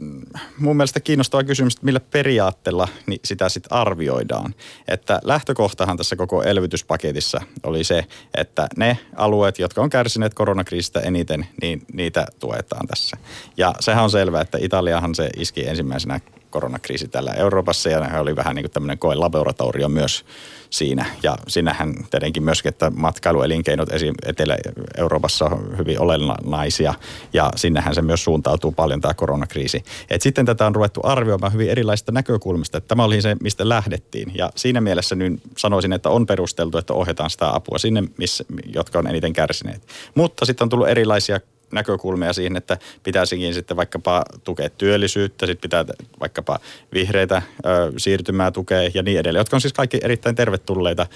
[0.59, 2.89] mun mielestä kiinnostava kysymys, että millä periaatteella
[3.25, 4.55] sitä sitten arvioidaan.
[4.89, 11.47] Että lähtökohtahan tässä koko elvytyspaketissa oli se, että ne alueet, jotka on kärsineet koronakriisistä eniten,
[11.63, 13.17] niin niitä tuetaan tässä.
[13.57, 16.21] Ja sehän on selvää, että Italiahan se iski ensimmäisenä
[16.55, 20.25] koronakriisi täällä Euroopassa ja he oli vähän niin kuin tämmöinen koelaboratorio myös
[20.71, 21.07] siinä.
[21.23, 24.15] Ja sinähän tietenkin myöskin, että matkailuelinkeinot esim.
[24.27, 26.95] Etelä-Euroopassa on hyvin olennaisia
[27.33, 29.85] ja sinnehän se myös suuntautuu paljon tämä koronakriisi.
[30.11, 32.79] Et sitten tätä on ruvettu arvioimaan hyvin erilaisista näkökulmista.
[32.79, 36.95] Että tämä oli se, mistä lähdettiin ja siinä mielessä nyt sanoisin, että on perusteltu, että
[36.95, 39.83] ohjataan sitä apua sinne, missä, jotka on eniten kärsineet.
[40.15, 41.41] Mutta sitten on tullut erilaisia
[41.75, 45.85] näkökulmia siihen, että pitäisikin sitten vaikkapa tukea työllisyyttä, sitten pitää
[46.21, 46.59] vaikkapa
[46.93, 51.07] vihreitä ö, siirtymää tukea ja niin edelleen, jotka on siis kaikki erittäin tervetulleita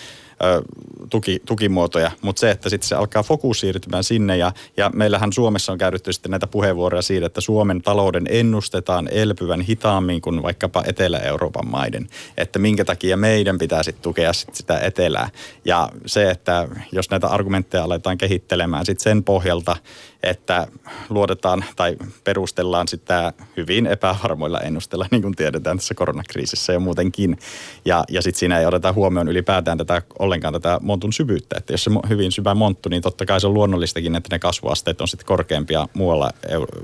[1.10, 5.72] tuki, tukimuotoja, mutta se, että sitten se alkaa fokus siirtymään sinne ja, ja meillähän Suomessa
[5.72, 11.68] on käytetty sitten näitä puheenvuoroja siitä, että Suomen talouden ennustetaan elpyvän hitaammin kuin vaikkapa Etelä-Euroopan
[11.68, 15.30] maiden, että minkä takia meidän pitää sitten tukea sit sitä etelää
[15.64, 19.76] ja se, että jos näitä argumentteja aletaan kehittelemään sitten sen pohjalta,
[20.22, 20.66] että
[21.08, 27.38] luodetaan tai perustellaan sitä hyvin epävarmoilla ennustella, niin kuin tiedetään tässä koronakriisissä ja muutenkin.
[27.84, 31.56] Ja, ja sitten siinä ei oteta huomioon ylipäätään tätä, ollenkaan tätä montun syvyyttä.
[31.58, 35.00] Että jos se hyvin syvä monttu, niin totta kai se on luonnollistakin, että ne kasvuasteet
[35.00, 36.30] on sitten korkeampia muualla,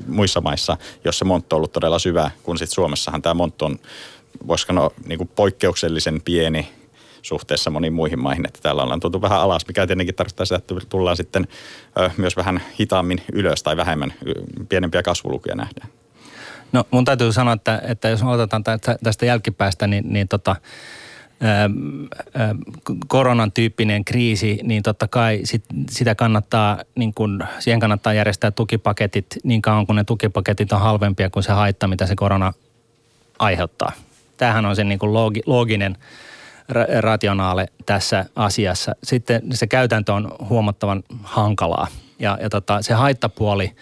[0.07, 3.79] muissa maissa, jos se monttu on ollut todella syvä, kun sitten Suomessahan tämä monttu on,
[4.47, 6.69] voisiko sanoa, niin kuin poikkeuksellisen pieni
[7.23, 10.75] suhteessa moniin muihin maihin, että täällä ollaan tultu vähän alas, mikä tietenkin tarkoittaa sitä, että
[10.89, 11.49] tullaan sitten
[12.17, 14.15] myös vähän hitaammin ylös tai vähemmän
[14.69, 15.89] pienempiä kasvulukuja nähdään.
[16.73, 18.65] No mun täytyy sanoa, että, että jos otetaan
[19.03, 20.57] tästä jälkipäästä, niin, niin tota,
[23.09, 29.27] koronan tyyppinen kriisi, niin totta kai sit, sitä kannattaa, niin kun, siihen kannattaa järjestää tukipaketit
[29.45, 32.53] niin kauan kun ne tukipaketit on halvempia kuin se haitta, mitä se korona
[33.39, 33.93] aiheuttaa.
[34.37, 35.97] Tämähän on se niin loogi, looginen
[37.01, 38.97] rationaale tässä asiassa.
[39.03, 41.87] Sitten se käytäntö on huomattavan hankalaa
[42.19, 43.73] ja, ja tota, se haittapuoli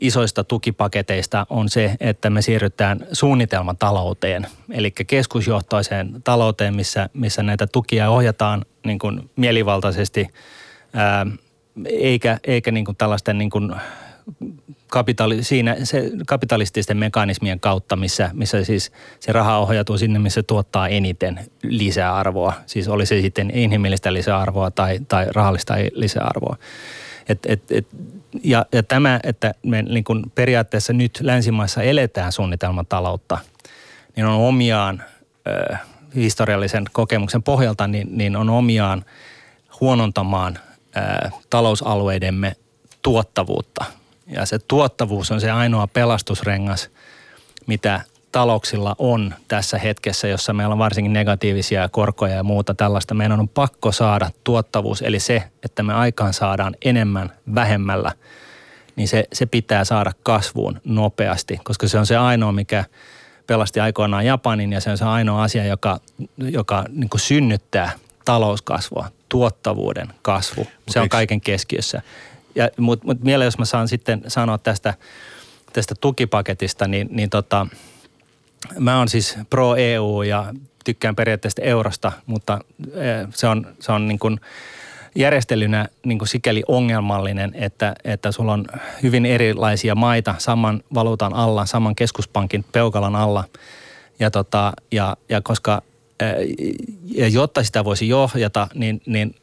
[0.00, 8.10] isoista tukipaketeista on se, että me siirrytään suunnitelmatalouteen, eli keskusjohtoiseen talouteen, missä, missä näitä tukia
[8.10, 10.28] ohjataan niin kuin mielivaltaisesti,
[10.92, 11.26] ää,
[11.84, 13.74] eikä, eikä niin kuin tällaisten niin kuin
[14.86, 20.88] kapitali, siinä se kapitalististen mekanismien kautta, missä, missä siis se raha ohjautuu sinne, missä tuottaa
[20.88, 22.52] eniten lisäarvoa.
[22.66, 26.56] Siis oli se sitten inhimillistä lisäarvoa tai, tai rahallista lisäarvoa.
[27.28, 27.86] Et, et, et,
[28.42, 33.38] ja, ja tämä, että me niin kun periaatteessa nyt länsimaissa eletään suunnitelmataloutta,
[34.16, 35.02] niin on omiaan
[35.46, 35.76] ö,
[36.14, 39.04] historiallisen kokemuksen pohjalta, niin, niin on omiaan
[39.80, 40.58] huonontamaan
[40.96, 42.56] ö, talousalueidemme
[43.02, 43.84] tuottavuutta–
[44.30, 46.90] ja se tuottavuus on se ainoa pelastusrengas,
[47.66, 48.00] mitä
[48.32, 53.14] talouksilla on tässä hetkessä, jossa meillä on varsinkin negatiivisia korkoja ja muuta tällaista.
[53.14, 58.12] Meidän on pakko saada tuottavuus, eli se, että me aikaan saadaan enemmän vähemmällä,
[58.96, 62.84] niin se, se pitää saada kasvuun nopeasti, koska se on se ainoa, mikä
[63.46, 66.00] pelasti aikoinaan Japanin ja se on se ainoa asia, joka,
[66.38, 67.92] joka niin synnyttää
[68.24, 70.66] talouskasvua, tuottavuuden kasvu.
[70.88, 72.02] Se on kaiken keskiössä.
[72.76, 74.94] Mutta mut vielä jos mä saan sitten sanoa tästä,
[75.72, 77.66] tästä tukipaketista, niin, niin tota,
[78.78, 82.58] mä oon siis pro EU ja tykkään periaatteessa eurosta, mutta
[82.94, 84.40] e, se on, se on niin kuin
[85.14, 88.66] järjestelynä niin kuin sikäli ongelmallinen, että, että sulla on
[89.02, 93.44] hyvin erilaisia maita saman valuutan alla, saman keskuspankin peukalan alla.
[94.18, 95.82] Ja, tota, ja, ja koska
[97.04, 99.34] ja jotta sitä voisi johjata, niin, niin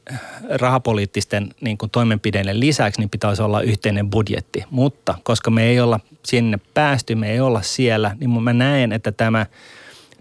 [0.50, 4.63] rahapoliittisten niin kuin toimenpideiden lisäksi niin pitäisi olla yhteinen budjetti.
[4.70, 9.12] Mutta koska me ei olla sinne päästy, me ei olla siellä, niin mä näen, että
[9.12, 9.46] tämä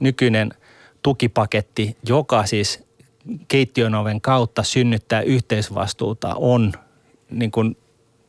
[0.01, 0.51] nykyinen
[1.03, 2.85] tukipaketti, joka siis
[3.49, 6.73] keittiön oven kautta synnyttää yhteisvastuuta, on
[7.31, 7.77] niin kuin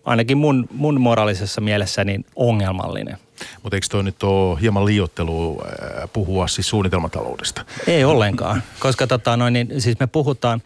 [0.06, 3.18] ainakin mun, mun moraalisessa mielessä niin ongelmallinen.
[3.64, 7.66] Mutta eikö toi nyt ole hieman liiottelu äh, puhua siis suunnitelmataloudesta?
[7.88, 10.62] Ei ollenkaan, koska tota noin, niin, siis me puhutaan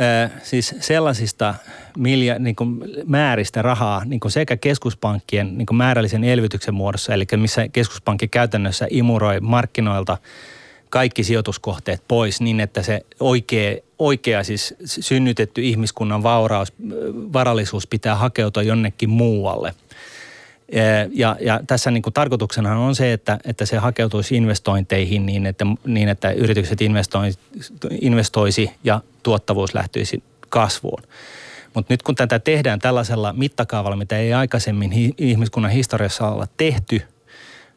[0.00, 1.54] äh, siis sellaisista
[1.98, 7.24] milja, niin kuin määristä rahaa niin kuin sekä keskuspankkien niin kuin määrällisen elvytyksen muodossa, eli
[7.36, 10.18] missä keskuspankki käytännössä imuroi markkinoilta
[10.90, 16.72] kaikki sijoituskohteet pois niin, että se oikea, oikea siis synnytetty ihmiskunnan vauraus,
[17.32, 19.74] varallisuus pitää hakeutua jonnekin muualle–
[21.12, 26.08] ja, ja tässä niin tarkoituksena on se, että, että se hakeutuisi investointeihin niin, että, niin,
[26.08, 27.38] että yritykset investoisi,
[28.00, 31.02] investoisi ja tuottavuus lähtyisi kasvuun.
[31.74, 37.02] Mutta nyt kun tätä tehdään tällaisella mittakaavalla, mitä ei aikaisemmin ihmiskunnan historiassa olla tehty,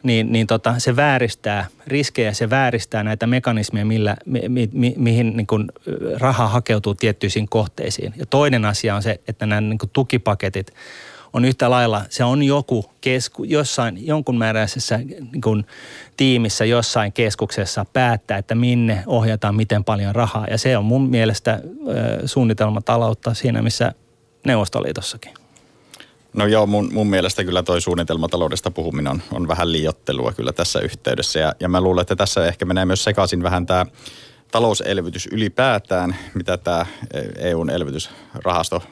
[0.04, 5.47] niin, niin tota, se vääristää riskejä, se vääristää näitä mekanismeja, millä, mi, mi, mihin niin
[5.47, 5.71] kun
[6.17, 8.13] raha hakeutuu tiettyisiin kohteisiin.
[8.17, 10.73] Ja toinen asia on se, että nämä niin tukipaketit–
[11.33, 15.65] on yhtä lailla, se on joku kesku, jossain, jonkun määräisessä niin kuin,
[16.17, 20.47] tiimissä jossain keskuksessa päättää, että minne ohjataan miten paljon rahaa.
[20.49, 21.59] Ja se on mun mielestä äh,
[22.25, 23.93] suunnitelmataloutta siinä, missä
[24.45, 25.33] Neuvostoliitossakin.
[26.33, 30.79] No joo, mun, mun mielestä kyllä toi suunnitelmataloudesta puhuminen on, on vähän liiottelua kyllä tässä
[30.79, 31.39] yhteydessä.
[31.39, 33.85] Ja, ja mä luulen, että tässä ehkä menee myös sekaisin vähän tämä
[34.51, 36.85] talouselvytys ylipäätään, mitä tämä
[37.38, 38.83] EUn elvytysrahasto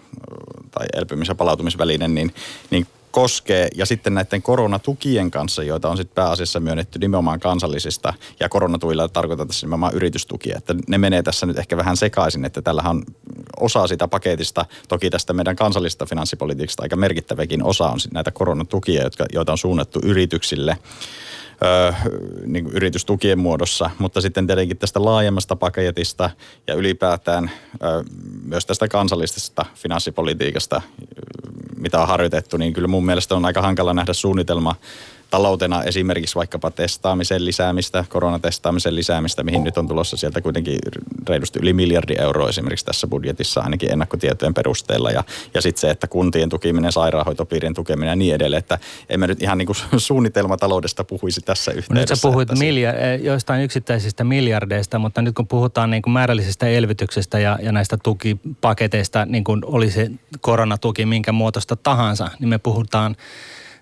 [0.72, 2.34] tai elpymis- ja palautumisväline, niin,
[2.70, 3.68] niin koskee.
[3.76, 9.48] Ja sitten näiden koronatukien kanssa, joita on sitten pääasiassa myönnetty nimenomaan kansallisista ja koronatuilla tarkoitan
[9.48, 10.58] tässä nimenomaan yritystukia.
[10.58, 13.04] Että ne menee tässä nyt ehkä vähän sekaisin, että tällähän on
[13.60, 19.26] osa sitä paketista, toki tästä meidän kansallisesta finanssipolitiikasta aika merkittäväkin osa on näitä koronatukia, jotka,
[19.34, 20.78] joita on suunnattu yrityksille
[21.64, 21.94] ö,
[22.46, 26.30] niin kuin yritystukien muodossa, mutta sitten tietenkin tästä laajemmasta paketista
[26.68, 28.04] ja ylipäätään ö,
[28.44, 30.82] myös tästä kansallisesta finanssipolitiikasta,
[31.78, 34.76] mitä on harjoitettu, niin kyllä mun mielestä on aika hankala nähdä suunnitelma
[35.30, 40.80] taloutena esimerkiksi vaikkapa testaamisen lisäämistä, koronatestaamisen lisäämistä, mihin nyt on tulossa sieltä kuitenkin
[41.28, 45.12] reilusti yli miljardi euroa esimerkiksi tässä budjetissa ainakin ennakkotietojen perusteella.
[45.12, 49.42] Ja, ja sitten se, että kuntien tukeminen, sairaanhoitopiirien tukeminen ja niin edelleen, että emme nyt
[49.42, 52.14] ihan niin kuin suunnitelmataloudesta puhuisi tässä yhteydessä.
[52.14, 56.68] Nyt sä puhuit miljard, eh, joistain yksittäisistä miljardeista, mutta nyt kun puhutaan niin kuin määrällisestä
[56.68, 60.12] elvytyksestä ja, ja näistä tukipaketeista, niin kuin oli se
[60.42, 63.16] koronatuki minkä muotoista tahansa, niin me puhutaan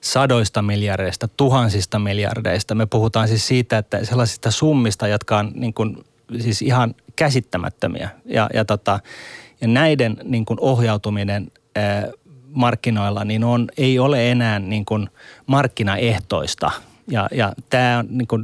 [0.05, 2.75] sadoista miljardeista, tuhansista miljardeista.
[2.75, 5.97] Me puhutaan siis siitä, että sellaisista summista, jotka on niin kuin,
[6.39, 8.09] siis ihan käsittämättömiä.
[8.25, 8.99] Ja, ja, tota,
[9.61, 12.07] ja näiden niin kuin ohjautuminen ää,
[12.51, 15.09] markkinoilla niin on, ei ole enää niin kuin
[15.45, 16.71] markkinaehtoista.
[17.11, 18.43] Ja, ja tämä on niin kuin,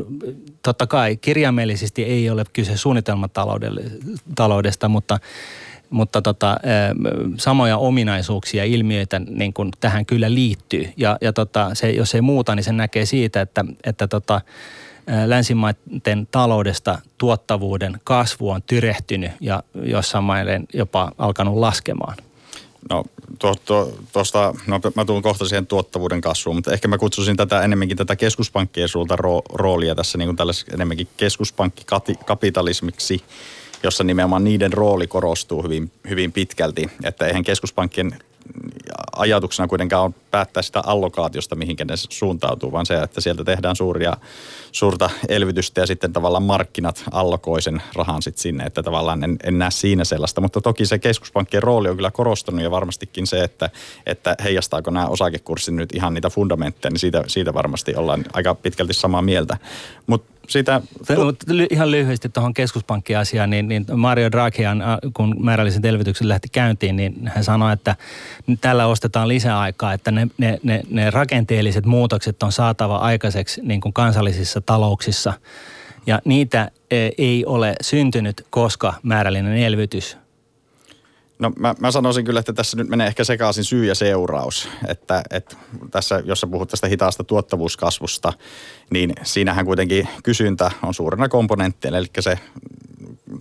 [0.64, 5.20] totta kai kirjaimellisesti ei ole kyse suunnitelmataloudesta, mutta
[5.92, 6.58] mutta tota,
[7.38, 10.90] samoja ominaisuuksia, ilmiöitä niin kuin tähän kyllä liittyy.
[10.98, 14.42] Ja, ja tota, se, jos ei muuta, niin se näkee siitä, että, että tota,
[15.26, 22.18] länsimaiden taloudesta tuottavuuden kasvu on tyrehtynyt ja jossain maille jopa alkanut laskemaan.
[22.90, 23.04] No
[24.14, 28.16] tuosta, no mä tuun kohta siihen tuottavuuden kasvuun, mutta ehkä mä kutsusin tätä enemmänkin tätä
[28.16, 29.16] keskuspankkien sulta
[29.54, 33.24] roolia tässä niin kuin enemmänkin keskuspankkikapitalismiksi
[33.84, 36.92] jossa nimenomaan niiden rooli korostuu hyvin, hyvin pitkälti.
[37.04, 38.16] Että eihän keskuspankkien
[39.16, 44.18] ajatuksena kuitenkaan on päättää sitä allokaatiosta, mihinkä ne suuntautuu, vaan se, että sieltä tehdään suuria,
[44.72, 49.60] suurta elvytystä ja sitten tavallaan markkinat allokoi sen rahan sitten sinne, että tavallaan en, en
[49.60, 50.42] näe siinä sellaista.
[50.42, 53.70] Mutta toki se keskuspankkien rooli on kyllä korostunut ja varmastikin se, että,
[54.06, 58.94] että heijastaako nämä osakekurssit nyt ihan niitä fundamentteja, niin siitä, siitä varmasti ollaan aika pitkälti
[58.94, 59.58] samaa mieltä.
[60.08, 60.82] Mutta siitä...
[61.70, 67.32] Ihan lyhyesti tuohon keskuspankkiasiaan, niin, niin Mario Draghian, äh, kun määrällisen elvytyksen lähti käyntiin, niin
[67.36, 67.96] hän sanoi, että
[68.62, 73.94] tällä ostetaan lisäaikaa, että ne, ne, ne, ne rakenteelliset muutokset on saatava aikaiseksi niin kuin
[73.94, 75.34] kansallisissa talouksissa.
[76.06, 80.18] Ja niitä e, ei ole syntynyt, koska määrällinen elvytys
[81.42, 84.70] No mä, mä sanoisin kyllä, että tässä nyt menee ehkä sekaisin syy ja seuraus.
[84.88, 85.56] Että, että
[85.92, 88.34] tässä, jos sä puhut tästä hitaasta tuottavuuskasvusta,
[88.90, 92.40] niin siinähän kuitenkin kysyntä on suurena komponenttina, eli se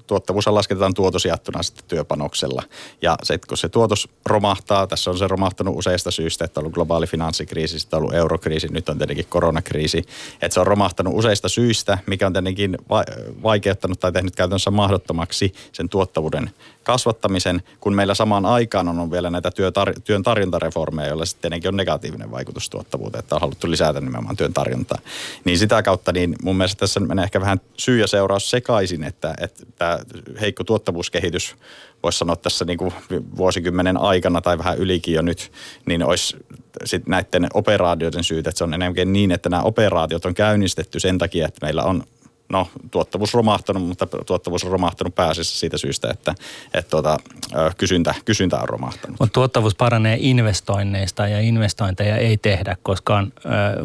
[0.07, 2.63] tuottavuus lasketaan tuotos jaettuna sitten työpanoksella.
[3.03, 6.75] Ja se, kun se tuotos romahtaa, tässä on se romahtanut useista syistä, että on ollut
[6.75, 10.05] globaali finanssikriisi, sitten on ollut eurokriisi, nyt on tietenkin koronakriisi.
[10.43, 12.79] Että se on romahtanut useista syistä, mikä on tietenkin
[13.43, 16.51] vaikeuttanut tai tehnyt käytännössä mahdottomaksi sen tuottavuuden
[16.85, 21.77] kasvattamisen, kun meillä samaan aikaan on vielä näitä työtar- työn tarjontareformeja, joilla sitten tietenkin on
[21.77, 24.99] negatiivinen vaikutus tuottavuuteen, että on haluttu lisätä nimenomaan työn tarjontaa.
[25.45, 29.35] Niin sitä kautta niin mun mielestä tässä menee ehkä vähän syy ja seuraus sekaisin, että,
[29.41, 29.99] että tämä
[30.41, 31.57] heikko tuottavuuskehitys,
[32.03, 32.93] voisi sanoa tässä niin kuin
[33.37, 35.53] vuosikymmenen aikana tai vähän ylikin jo nyt,
[35.87, 36.37] niin olisi
[36.85, 41.19] sit näiden operaatioiden syytä, että se on enemmänkin niin, että nämä operaatiot on käynnistetty sen
[41.19, 42.05] takia, että meillä on
[42.51, 46.35] no, tuottavuus romahtanut, mutta tuottavuus on romahtanut pääasiassa siitä syystä, että,
[46.75, 47.17] että tuota,
[47.79, 49.21] kysyntä, kysyntä on romahtanut.
[49.21, 53.33] Mutta tuottavuus paranee investoinneista ja investointeja ei tehdä, koska on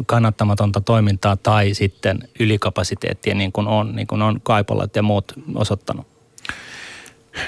[0.06, 6.15] kannattamatonta toimintaa tai sitten ylikapasiteettia niin kuin on, niin kuin on Kaipolat ja muut osoittanut.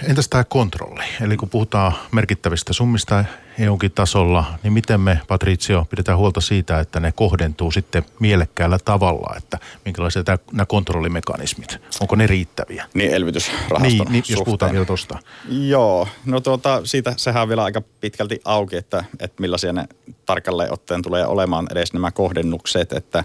[0.08, 1.04] Entäs tämä kontrolli?
[1.20, 3.24] Eli kun puhutaan merkittävistä summista
[3.58, 9.34] EUnkin tasolla, niin miten me, Patricio, pidetään huolta siitä, että ne kohdentuu sitten mielekkäällä tavalla,
[9.36, 12.84] että minkälaisia tämä, nämä kontrollimekanismit, onko ne riittäviä?
[12.94, 15.18] Niin elvytysrahaston Niin, niin jos puhutaan vielä tuosta.
[15.48, 19.84] Joo, no tuota, siitä sehän on vielä aika pitkälti auki, että, että millaisia ne
[20.26, 23.24] tarkalleen ottaen tulee olemaan edes nämä kohdennukset, että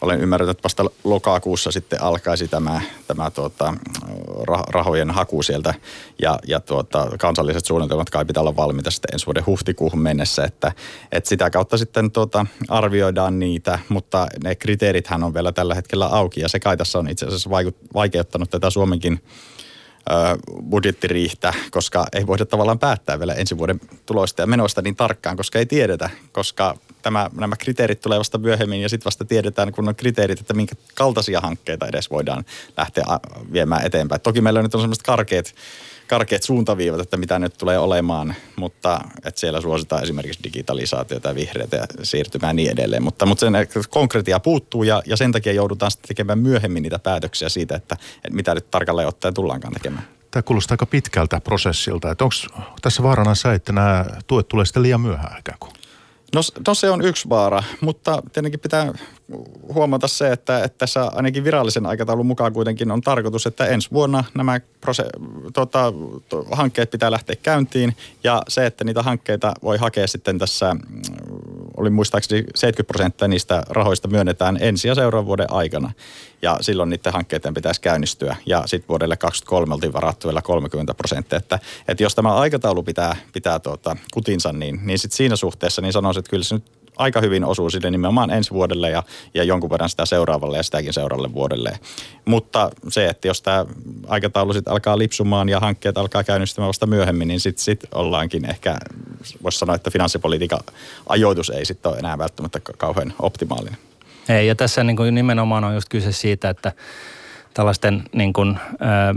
[0.00, 3.74] olen ymmärtänyt, että vasta lokakuussa sitten alkaisi tämä, tämä tuota,
[4.68, 5.74] rahojen haku sieltä.
[6.22, 10.72] Ja, ja tuota, kansalliset suunnitelmat kai pitää olla valmiita sitten ensi vuoden huhtikuuhun mennessä, että,
[11.12, 16.40] että sitä kautta sitten tuota, arvioidaan niitä, mutta ne kriteerithän on vielä tällä hetkellä auki
[16.40, 17.50] ja se kai tässä on itse asiassa
[17.94, 19.22] vaikeuttanut tätä Suomenkin
[20.70, 25.58] budjettiriihtä, koska ei voida tavallaan päättää vielä ensi vuoden tuloista ja menoista niin tarkkaan, koska
[25.58, 29.96] ei tiedetä, koska tämä, nämä kriteerit tulee vasta myöhemmin ja sitten vasta tiedetään, kun on
[29.96, 32.44] kriteerit, että minkä kaltaisia hankkeita edes voidaan
[32.76, 33.04] lähteä
[33.52, 34.20] viemään eteenpäin.
[34.20, 35.54] Toki meillä nyt on semmoiset karkeat
[36.08, 41.76] karkeat suuntaviivat, että mitä nyt tulee olemaan, mutta että siellä suositaan esimerkiksi digitalisaatiota ja vihreitä
[41.76, 43.02] ja siirtymää niin edelleen.
[43.02, 43.54] Mutta, mutta sen
[43.90, 48.36] konkretia puuttuu ja, ja sen takia joudutaan sitten tekemään myöhemmin niitä päätöksiä siitä, että, että
[48.36, 50.08] mitä nyt tarkalleen ottaen tullaankaan tekemään.
[50.30, 52.08] Tämä kuulostaa aika pitkältä prosessilta.
[52.08, 52.34] Onko
[52.82, 55.72] tässä vaarana se, että nämä tuet tulee sitten liian myöhään ikään kuin?
[56.34, 58.92] No, no se on yksi vaara, mutta tietenkin pitää
[59.74, 64.24] huomata se, että, että tässä ainakin virallisen aikataulun mukaan kuitenkin on tarkoitus, että ensi vuonna
[64.34, 65.10] nämä prose-
[65.52, 65.92] tota,
[66.28, 67.96] to, hankkeet pitää lähteä käyntiin.
[68.24, 70.80] Ja se, että niitä hankkeita voi hakea sitten tässä, mm,
[71.76, 75.92] oli muistaakseni 70 prosenttia niistä rahoista myönnetään ensi ja seuraavan vuoden aikana.
[76.42, 78.36] Ja silloin niiden hankkeiden pitäisi käynnistyä.
[78.46, 81.58] Ja sitten vuodelle 2023 oltiin varattu vielä 30 prosenttia, että,
[81.88, 86.18] että jos tämä aikataulu pitää, pitää tuota, kutinsa, niin, niin sitten siinä suhteessa niin sanoisin,
[86.18, 89.02] että kyllä se nyt aika hyvin osuu sille nimenomaan ensi vuodelle ja,
[89.34, 91.78] ja jonkun verran sitä seuraavalle ja sitäkin seuraavalle vuodelle.
[92.24, 93.66] Mutta se, että jos tämä
[94.06, 98.76] aikataulu sitten alkaa lipsumaan ja hankkeet alkaa käynnistymään vasta myöhemmin, niin sitten sit ollaankin ehkä,
[99.42, 100.60] voisi sanoa, että finanssipolitiikan
[101.08, 103.78] ajoitus ei sitten ole enää välttämättä kauhean optimaalinen.
[104.28, 106.72] Ei, ja tässä niin kuin nimenomaan on just kyse siitä, että
[107.54, 109.14] tällaisten niin kuin, ö,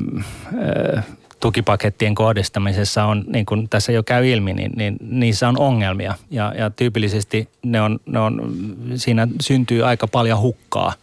[0.98, 1.02] ö,
[1.42, 6.16] tukipakettien kohdistamisessa on, niin kuin tässä jo käy ilmi, niin, niin niissä on ongelmia.
[6.30, 8.54] Ja, ja tyypillisesti ne on, ne on,
[8.96, 10.94] siinä syntyy aika paljon hukkaa.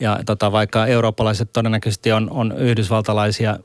[0.00, 3.58] Ja tota, vaikka eurooppalaiset todennäköisesti on, on yhdysvaltalaisia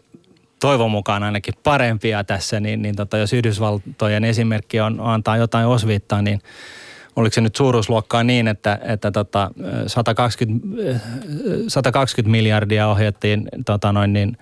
[0.59, 6.21] toivon mukaan ainakin parempia tässä, niin, niin tota, jos Yhdysvaltojen esimerkki on, antaa jotain osviittaa,
[6.21, 6.41] niin
[7.15, 9.51] oliko se nyt suuruusluokkaa niin, että, että tota
[9.87, 10.99] 120,
[11.67, 14.37] 120 miljardia ohjattiin tota noin niin,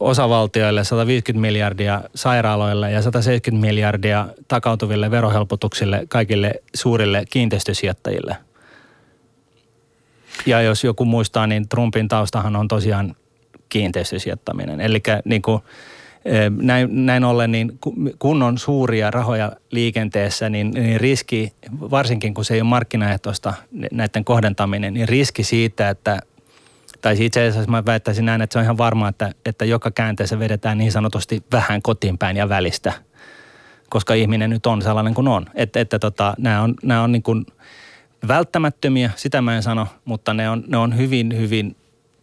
[0.00, 8.36] osavaltioille, 150 miljardia sairaaloille ja 170 miljardia takautuville verohelpotuksille kaikille suurille kiinteistösijoittajille.
[10.46, 13.16] Ja jos joku muistaa, niin Trumpin taustahan on tosiaan
[13.68, 14.80] kiinteistösijoittaminen.
[14.80, 15.62] Eli niin kuin,
[16.62, 17.78] näin, näin ollen, niin
[18.18, 23.54] kun on suuria rahoja liikenteessä, niin, niin riski, varsinkin kun se ei ole markkinaehtoista
[23.92, 26.20] näiden kohdentaminen, niin riski siitä, että
[27.06, 30.38] tai itse asiassa mä väittäisin näin, että se on ihan varma, että, että joka käänteessä
[30.38, 32.92] vedetään niin sanotusti vähän kotiinpäin ja välistä,
[33.88, 35.46] koska ihminen nyt on sellainen kuin on.
[35.54, 37.46] Että, että tota, nämä on, nämä on niin kuin
[38.28, 41.76] välttämättömiä, sitä mä en sano, mutta ne on, ne on hyvin, hyvin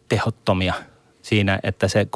[0.10, 0.74] tehottomia
[1.22, 2.08] siinä, että se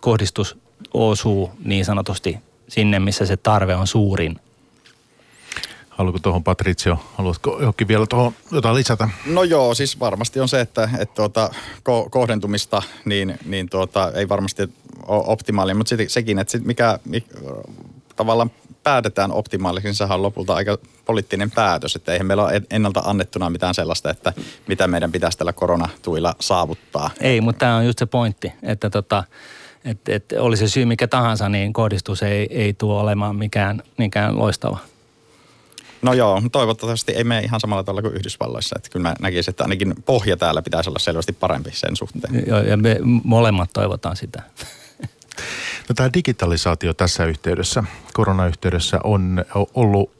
[0.00, 0.58] kohdistus
[0.94, 2.38] osuu niin sanotusti
[2.68, 4.36] sinne, missä se tarve on suurin
[6.02, 9.08] Haluatko tuohon Patricio, haluatko johonkin vielä tuohon jotain lisätä?
[9.26, 14.28] No joo, siis varmasti on se, että, että tuota, ko- kohdentumista niin, niin tuota, ei
[14.28, 14.62] varmasti
[15.06, 17.34] ole optimaalinen, mutta sit, sekin, että sit mikä, mikä
[18.16, 18.50] tavallaan
[18.82, 23.50] päätetään optimaalisesti, niin sehän on lopulta aika poliittinen päätös, että eihän meillä ole ennalta annettuna
[23.50, 24.32] mitään sellaista, että
[24.68, 27.10] mitä meidän pitäisi tällä koronatuilla saavuttaa.
[27.20, 29.24] Ei, mutta tämä on just se pointti, että tota,
[29.84, 34.38] et, et oli se syy mikä tahansa, niin kohdistus ei, ei tule olemaan mikään, mikään
[34.38, 34.78] loistava.
[36.02, 38.76] No joo, toivottavasti ei mene ihan samalla tavalla kuin Yhdysvalloissa.
[38.78, 42.44] Että kyllä mä näkisin, että ainakin pohja täällä pitäisi olla selvästi parempi sen suhteen.
[42.46, 44.42] Joo, ja me molemmat toivotaan sitä.
[45.88, 49.44] No tämä digitalisaatio tässä yhteydessä, koronayhteydessä on
[49.74, 50.10] ollut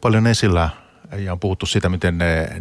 [0.00, 0.70] paljon esillä
[1.16, 2.18] ja on puhuttu siitä, miten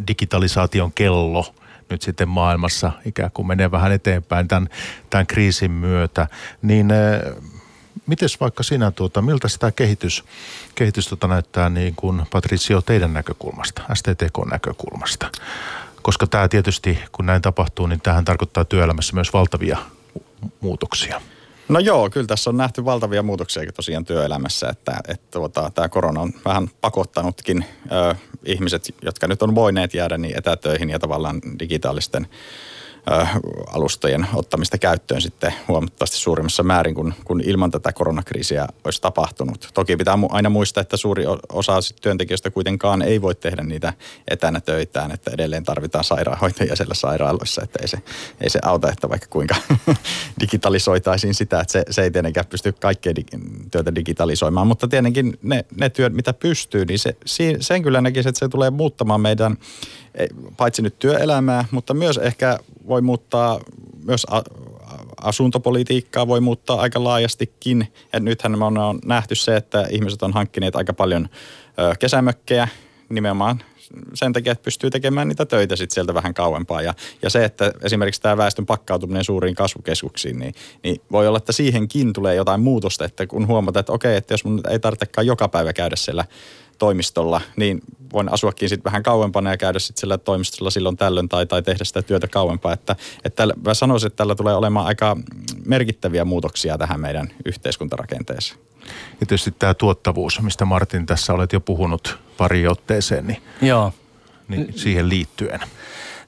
[0.07, 1.55] digitalisaation kello
[1.89, 4.69] nyt sitten maailmassa ikään kuin menee vähän eteenpäin tämän,
[5.09, 6.27] tämän kriisin myötä.
[6.61, 6.87] Niin
[8.07, 10.23] Miten vaikka sinä, tuota, miltä sitä kehitys,
[10.75, 15.29] kehitys tuota näyttää niin kuin Patricio teidän näkökulmasta, STTK-näkökulmasta?
[16.01, 19.77] Koska tämä tietysti, kun näin tapahtuu, niin tähän tarkoittaa työelämässä myös valtavia
[20.59, 21.21] muutoksia.
[21.69, 26.21] No joo, kyllä tässä on nähty valtavia muutoksia tosiaan työelämässä, että, että tuota, tämä korona
[26.21, 32.27] on vähän pakottanutkin ö, ihmiset, jotka nyt on voineet jäädä niin etätöihin ja tavallaan digitaalisten
[33.67, 39.69] alustojen ottamista käyttöön sitten huomattavasti suurimmassa määrin kuin, kuin ilman tätä koronakriisiä olisi tapahtunut.
[39.73, 43.93] Toki pitää aina muistaa, että suuri osa työntekijöistä kuitenkaan ei voi tehdä niitä
[44.27, 47.97] etänä töitään, että edelleen tarvitaan sairaanhoitajia siellä sairaaloissa, että ei se,
[48.41, 49.55] ei se auta, että vaikka kuinka
[50.41, 53.13] digitalisoitaisiin sitä, että se, se ei tietenkään pysty kaikkea
[53.71, 57.15] työtä digitalisoimaan, mutta tietenkin ne, ne työt, mitä pystyy, niin se,
[57.59, 59.57] sen kyllä näkisi, että se tulee muuttamaan meidän
[60.57, 63.59] paitsi nyt työelämää, mutta myös ehkä voi muuttaa
[64.05, 64.25] myös
[65.21, 67.87] asuntopolitiikkaa voi muuttaa aika laajastikin.
[68.13, 71.29] Et nythän me on nähty se, että ihmiset on hankkineet aika paljon
[71.99, 72.67] kesämökkejä
[73.09, 73.63] nimenomaan
[74.13, 76.81] sen takia, että pystyy tekemään niitä töitä sitten sieltä vähän kauempaa.
[76.81, 80.53] Ja, ja se, että esimerkiksi tämä väestön pakkautuminen suuriin kasvukeskuksiin, niin,
[80.83, 84.45] niin voi olla, että siihenkin tulee jotain muutosta, että kun huomataan, että okei, että jos
[84.45, 86.25] mun ei tarvitsekaan joka päivä käydä siellä
[86.81, 87.81] toimistolla, niin
[88.13, 91.83] voin asuakin sitten vähän kauempana ja käydä sitten sillä toimistolla silloin tällöin tai, tai tehdä
[91.83, 92.73] sitä työtä kauempaa.
[92.73, 95.17] Että, että mä sanoisin, että tällä tulee olemaan aika
[95.65, 98.59] merkittäviä muutoksia tähän meidän yhteiskuntarakenteeseen.
[99.19, 103.93] Ja tietysti tämä tuottavuus, mistä Martin tässä olet jo puhunut pari otteeseen, niin, Joo.
[104.47, 105.59] niin siihen liittyen.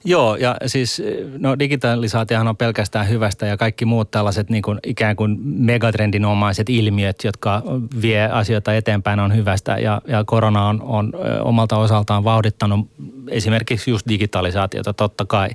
[0.06, 1.02] Joo, ja siis
[1.38, 7.24] no digitalisaatiohan on pelkästään hyvästä ja kaikki muut tällaiset niin kuin ikään kuin megatrendinomaiset ilmiöt,
[7.24, 7.62] jotka
[8.02, 12.90] vie asioita eteenpäin on hyvästä ja, ja korona on, on omalta osaltaan vauhdittanut
[13.28, 15.50] esimerkiksi just digitalisaatiota totta kai.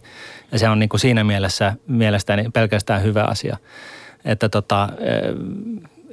[0.51, 3.57] Ja se on niin kuin siinä mielessä mielestäni pelkästään hyvä asia.
[4.25, 4.89] Että tota,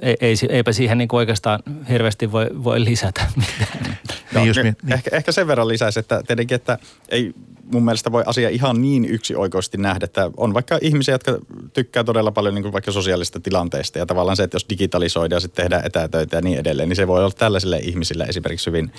[0.03, 3.99] ei, ei, eipä siihen niin oikeastaan hirveästi voi, voi lisätä mitään.
[4.35, 4.77] No, niin, jos niin.
[4.93, 6.79] Ehkä, ehkä sen verran lisäisi, että tietenkin, että
[7.09, 7.35] ei
[7.73, 11.39] mun mielestä voi asia ihan niin yksioikoisesti nähdä, että on vaikka ihmisiä, jotka
[11.73, 15.41] tykkää todella paljon niin kuin vaikka sosiaalisista tilanteista ja tavallaan se, että jos digitalisoidaan ja
[15.41, 18.93] sitten tehdään etätöitä ja niin edelleen, niin se voi olla tällaisille ihmisille esimerkiksi hyvin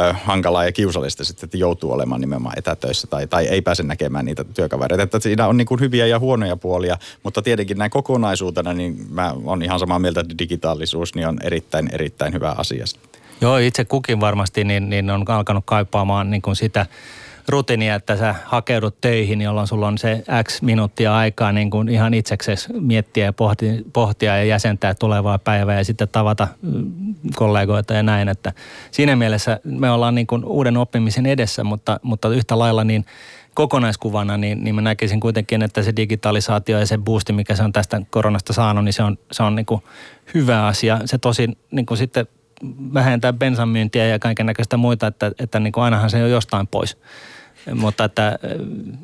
[0.00, 4.24] ö, hankalaa ja kiusallista sitten, että joutuu olemaan nimenomaan etätöissä tai, tai ei pääse näkemään
[4.24, 5.02] niitä työkavereita.
[5.02, 9.34] Että siinä on niin kuin hyviä ja huonoja puolia, mutta tietenkin näin kokonaisuutena, niin mä
[9.44, 12.84] on ihan samaa mieltä, että digitaalisuus niin on erittäin, erittäin hyvä asia.
[13.40, 16.86] Joo, itse kukin varmasti niin, niin on alkanut kaipaamaan niin kuin sitä
[17.48, 22.14] rutiinia, että sä hakeudut töihin, jolloin sulla on se X minuuttia aikaa niin kuin ihan
[22.14, 28.02] itseksesi miettiä ja pohtia, pohtia ja jäsentää tulevaa päivää ja sitten tavata mm, kollegoita ja
[28.02, 28.28] näin.
[28.28, 28.52] Että
[28.90, 33.04] siinä mielessä me ollaan niin kuin uuden oppimisen edessä, mutta, mutta yhtä lailla niin
[33.54, 37.72] kokonaiskuvana, niin, niin mä näkisin kuitenkin, että se digitalisaatio ja se boosti, mikä se on
[37.72, 39.82] tästä koronasta saanut, niin se on, se on niin kuin
[40.34, 41.00] hyvä asia.
[41.04, 42.26] Se tosin niin kuin sitten
[42.94, 46.96] vähentää bensamyyntiä ja kaiken näköistä muita, että, että niin kuin ainahan se on jostain pois.
[47.74, 48.38] Mutta että,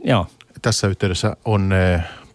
[0.05, 0.27] joo.
[0.63, 1.73] Tässä yhteydessä on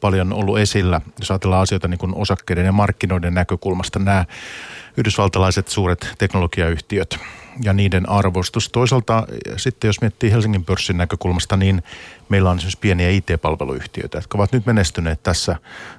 [0.01, 4.25] paljon ollut esillä, jos ajatellaan asioita niin kuin osakkeiden ja markkinoiden näkökulmasta, nämä
[4.97, 7.19] yhdysvaltalaiset suuret teknologiayhtiöt
[7.63, 8.69] ja niiden arvostus.
[8.69, 11.83] Toisaalta sitten jos miettii Helsingin pörssin näkökulmasta, niin
[12.29, 15.55] meillä on esimerkiksi pieniä IT-palveluyhtiöitä, jotka ovat nyt menestyneet tässä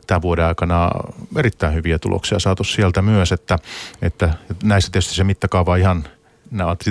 [0.07, 0.91] tämän vuoden aikana
[1.37, 3.59] erittäin hyviä tuloksia saatu sieltä myös, että,
[4.03, 6.05] että näissä tietysti se mittakaava ihan
[6.51, 6.85] nämä ovat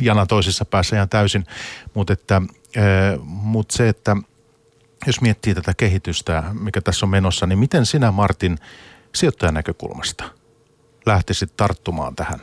[0.00, 1.46] jana toisessa päässä ihan täysin,
[1.94, 2.42] mutta että
[3.22, 4.16] mutta se, että
[5.06, 8.58] jos miettii tätä kehitystä, mikä tässä on menossa, niin miten sinä Martin
[9.14, 10.24] sijoittajan näkökulmasta
[11.06, 12.40] lähtisit tarttumaan tähän?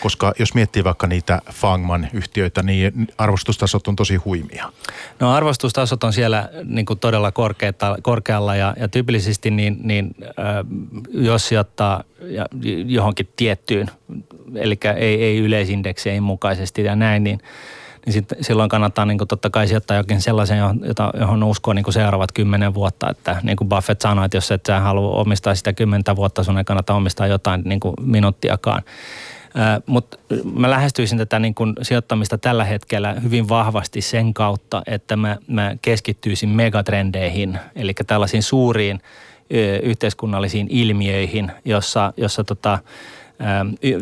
[0.00, 4.72] Koska jos miettii vaikka niitä Fangman-yhtiöitä, niin arvostustasot on tosi huimia.
[5.20, 7.32] No arvostustasot on siellä niin kuin todella
[8.02, 10.34] korkealla ja, ja tyypillisesti niin, niin äh,
[11.12, 12.04] jos sijoittaa
[12.86, 13.90] johonkin tiettyyn,
[14.54, 17.40] eli ei, ei yleisindeksien mukaisesti ja näin, niin–
[18.06, 21.84] niin sit, silloin kannattaa niin kuin totta kai sijoittaa jokin sellaisen, jota, johon uskoo niin
[21.84, 23.10] kuin seuraavat kymmenen vuotta.
[23.10, 26.58] Että niin kuin Buffett sanoi, että jos et sä halua omistaa sitä kymmentä vuotta, sun
[26.58, 28.82] ei kannata omistaa jotain niin kuin minuuttiakaan.
[29.86, 30.18] Mutta
[30.54, 35.76] mä lähestyisin tätä niin kun sijoittamista tällä hetkellä hyvin vahvasti sen kautta, että mä, mä
[35.82, 39.00] keskittyisin megatrendeihin, eli tällaisiin suuriin
[39.54, 42.78] ö, yhteiskunnallisiin ilmiöihin, jossa, jossa tota,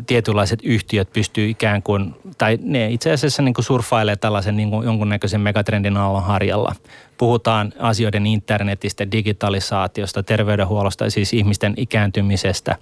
[0.06, 4.84] tietynlaiset yhtiöt pystyy ikään kuin, tai ne itse asiassa niin kuin surffailee tällaisen niin kuin
[4.84, 6.74] jonkunnäköisen megatrendin aallon harjalla.
[7.18, 12.76] Puhutaan asioiden internetistä, digitalisaatiosta, terveydenhuollosta, siis ihmisten ikääntymisestä,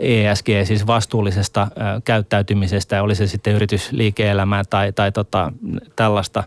[0.00, 1.68] ESG, siis vastuullisesta
[2.04, 5.52] käyttäytymisestä, oli se sitten yritysliike-elämää tai, tai tota,
[5.96, 6.44] tällaista.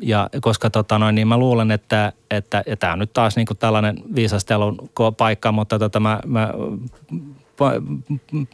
[0.00, 3.46] Ja koska tota noin, niin mä luulen, että, että ja tämä on nyt taas niin
[3.46, 6.50] kuin tällainen viisastelun paikka, mutta tota mä, mä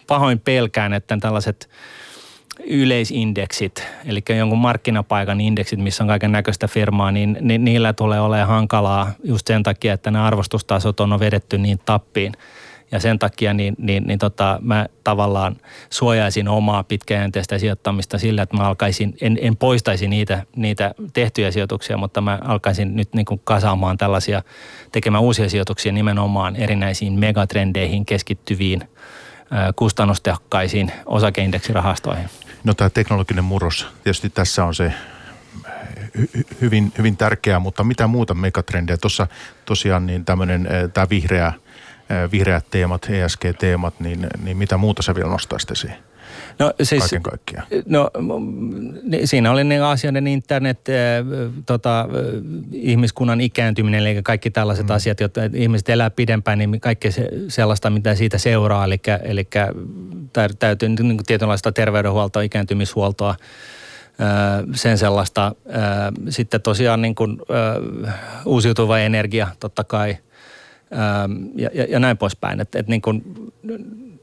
[0.07, 1.71] pahoin pelkään, että tällaiset
[2.67, 9.13] yleisindeksit, eli jonkun markkinapaikan indeksit, missä on kaiken näköistä firmaa, niin, niillä tulee olemaan hankalaa
[9.25, 12.33] just sen takia, että ne arvostustasot on vedetty niin tappiin.
[12.93, 15.57] Ja sen takia niin, niin, niin tota, mä tavallaan
[15.91, 21.97] suojaisin omaa pitkäjänteistä sijoittamista sillä, että mä alkaisin, en, en poistaisi niitä, niitä tehtyjä sijoituksia,
[21.97, 24.43] mutta mä alkaisin nyt niin kuin kasaamaan tällaisia,
[24.93, 28.81] tekemään uusia sijoituksia nimenomaan erinäisiin megatrendeihin keskittyviin
[29.77, 32.29] kustannustehokkaisiin osakeindeksirahastoihin.
[32.65, 34.93] No tämä teknologinen murros, tietysti tässä on se
[36.61, 38.97] hyvin, hyvin tärkeää, mutta mitä muuta megatrendejä?
[38.97, 39.27] Tuossa
[39.65, 41.53] tosiaan niin tämmöinen, tämä vihreä–
[42.33, 45.95] vihreät teemat, ESG-teemat, niin, niin mitä muuta sä vielä nostaisit esiin?
[46.59, 47.67] No siis, Kaiken kaikkiaan.
[47.87, 48.11] No
[49.25, 50.81] siinä oli ne asioiden internet,
[51.67, 52.09] tota,
[52.73, 54.95] ihmiskunnan ikääntyminen, eli kaikki tällaiset mm.
[54.95, 59.49] asiat, jotta ihmiset elää pidempään, niin kaikki se, sellaista, mitä siitä seuraa, eli, eli
[60.59, 63.35] täytyy niin tietynlaista terveydenhuoltoa, ikääntymishuoltoa,
[64.75, 65.55] sen sellaista.
[66.29, 67.39] Sitten tosiaan niin kuin,
[68.45, 70.17] uusiutuva energia totta kai–
[71.57, 72.61] ja, ja, ja näin poispäin.
[72.61, 73.23] Että et niin kun,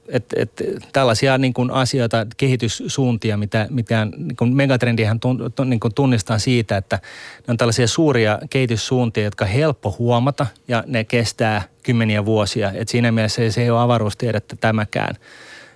[0.10, 0.52] et, et,
[0.94, 6.78] tällaisia niin kuin asioita, kehityssuuntia, mitä, mitä niin kuin megatrendihän tun, niin kuin tunnistaa siitä,
[6.78, 7.00] että
[7.48, 12.72] ne on tällaisia suuria kehityssuuntia, jotka on helppo huomata ja ne kestää kymmeniä vuosia.
[12.72, 15.16] Et siinä mielessä se ei ole avaruustiedettä tämäkään.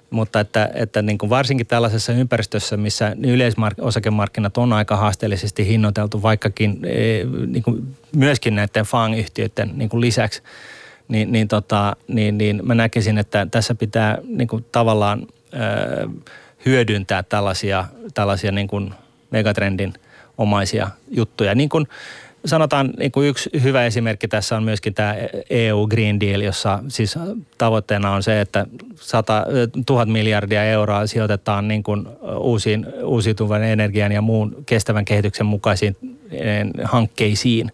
[0.09, 6.79] Mutta että, että niin kuin varsinkin tällaisessa ympäristössä, missä yleisosakemarkkinat on aika haasteellisesti hinnoiteltu, vaikkakin
[6.85, 10.41] e, niin kuin myöskin näiden FANG-yhtiöiden niin kuin lisäksi,
[11.09, 16.09] niin, niin, tota, niin, niin mä näkisin, että tässä pitää niin kuin tavallaan ö,
[16.65, 18.93] hyödyntää tällaisia, tällaisia niin kuin
[19.31, 19.93] megatrendin
[20.37, 21.55] omaisia juttuja.
[21.55, 21.87] Niin kuin
[22.45, 25.15] sanotaan niin kuin yksi hyvä esimerkki tässä on myöskin tämä
[25.49, 27.15] EU Green Deal, jossa siis
[27.57, 29.45] tavoitteena on se, että 100,
[29.85, 32.07] 1000 miljardia euroa sijoitetaan niin kuin
[32.37, 35.97] uusiin, uusiutuvan energian ja muun kestävän kehityksen mukaisiin
[36.31, 37.71] eh, hankkeisiin.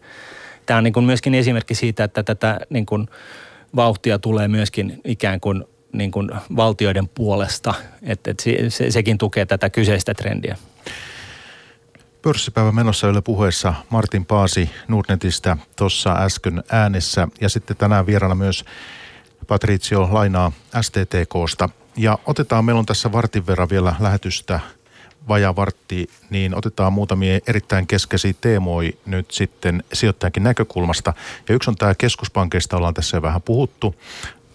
[0.66, 3.08] Tämä on niin kuin myöskin esimerkki siitä, että tätä niin kuin
[3.76, 5.64] vauhtia tulee myöskin ikään kuin,
[5.94, 10.58] niin kuin valtioiden puolesta, että, että se, sekin tukee tätä kyseistä trendiä.
[12.22, 18.66] Pörssipäivä menossa Yle puheessa Martin Paasi Nordnetistä tuossa äsken äänessä ja sitten tänään vieraana myös
[19.48, 20.52] Patricio Lainaa
[20.82, 21.70] STTKsta.
[21.98, 24.60] Ja otetaan, meillä on tässä vartin verran vielä lähetystä
[25.28, 31.14] vajaa vartti, niin otetaan muutamia erittäin keskeisiä teemoja nyt sitten sijoittajankin näkökulmasta.
[31.50, 33.96] Ja yksi on tämä keskuspankeista, ollaan tässä vähän puhuttu,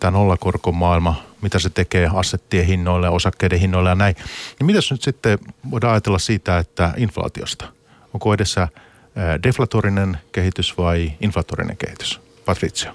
[0.00, 4.16] tämä nollakorkomaailma, mitä se tekee assettien hinnoille, osakkeiden hinnoille ja näin.
[4.58, 5.38] Niin mitäs nyt sitten
[5.70, 7.64] voidaan ajatella siitä, että inflaatiosta?
[8.14, 8.68] Onko edessä
[9.42, 12.20] deflatorinen kehitys vai inflatorinen kehitys?
[12.44, 12.92] Patricio.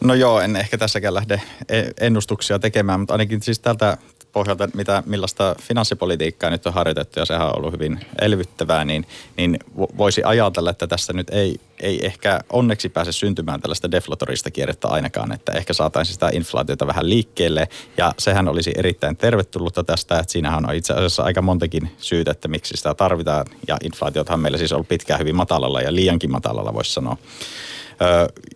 [0.00, 3.98] No joo, en ehkä tässäkään lähde e- ennustuksia tekemään, mutta ainakin siis tältä
[4.38, 9.58] pohjalta, mitä, millaista finanssipolitiikkaa nyt on harjoitettu ja sehän on ollut hyvin elvyttävää, niin, niin
[9.76, 15.32] voisi ajatella, että tässä nyt ei, ei ehkä onneksi pääse syntymään tällaista deflatorista kierrettä ainakaan,
[15.32, 20.68] että ehkä saataisiin sitä inflaatiota vähän liikkeelle ja sehän olisi erittäin tervetullutta tästä, että siinähän
[20.68, 24.76] on itse asiassa aika montakin syytä, että miksi sitä tarvitaan ja inflaatiothan meillä siis on
[24.76, 27.16] ollut pitkään hyvin matalalla ja liiankin matalalla voisi sanoa.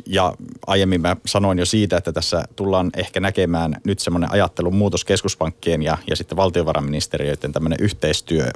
[0.07, 0.35] Ja
[0.67, 5.83] aiemmin mä sanoin jo siitä, että tässä tullaan ehkä näkemään nyt semmoinen ajattelun muutos keskuspankkien
[5.83, 8.51] ja, ja sitten valtiovarainministeriöiden tämmöinen yhteistyö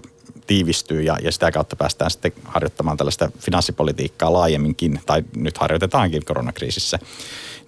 [0.47, 6.99] tiivistyy ja, ja sitä kautta päästään sitten harjoittamaan tällaista finanssipolitiikkaa laajemminkin, tai nyt harjoitetaankin koronakriisissä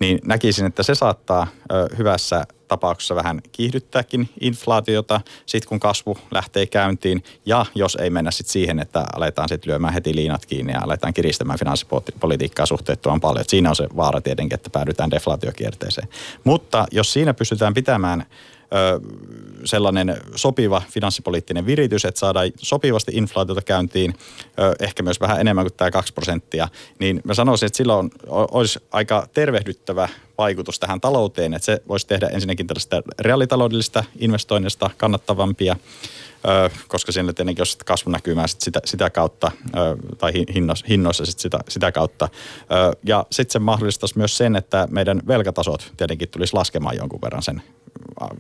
[0.01, 1.47] niin näkisin, että se saattaa
[1.99, 8.53] hyvässä tapauksessa vähän kiihdyttääkin inflaatiota, sitten kun kasvu lähtee käyntiin, ja jos ei mennä sitten
[8.53, 13.41] siihen, että aletaan sitten lyömään heti liinat kiinni ja aletaan kiristämään finanssipolitiikkaa suhteettoman paljon.
[13.41, 16.09] Et siinä on se vaara tietenkin, että päädytään deflaatiokierteeseen.
[16.45, 18.27] Mutta jos siinä pystytään pitämään
[19.65, 24.15] sellainen sopiva finanssipoliittinen viritys, että saadaan sopivasti inflaatiota käyntiin,
[24.81, 29.27] ehkä myös vähän enemmän kuin tämä 2 prosenttia, niin mä sanoisin, että silloin olisi aika
[29.35, 30.09] tervehdyttävä
[30.39, 35.77] vaikutus tähän talouteen, että se voisi tehdä ensinnäkin tällaista reaalitaloudellista investoinnista kannattavampia,
[36.89, 39.51] koska siinä tietenkin jos kasvunäkymää sit sitä, sitä kautta
[40.19, 40.33] tai
[40.89, 42.29] hinnoissa, sit sitä, sitä kautta.
[43.05, 47.63] Ja sitten se mahdollistaisi myös sen, että meidän velkatasot tietenkin tulisi laskemaan jonkun verran sen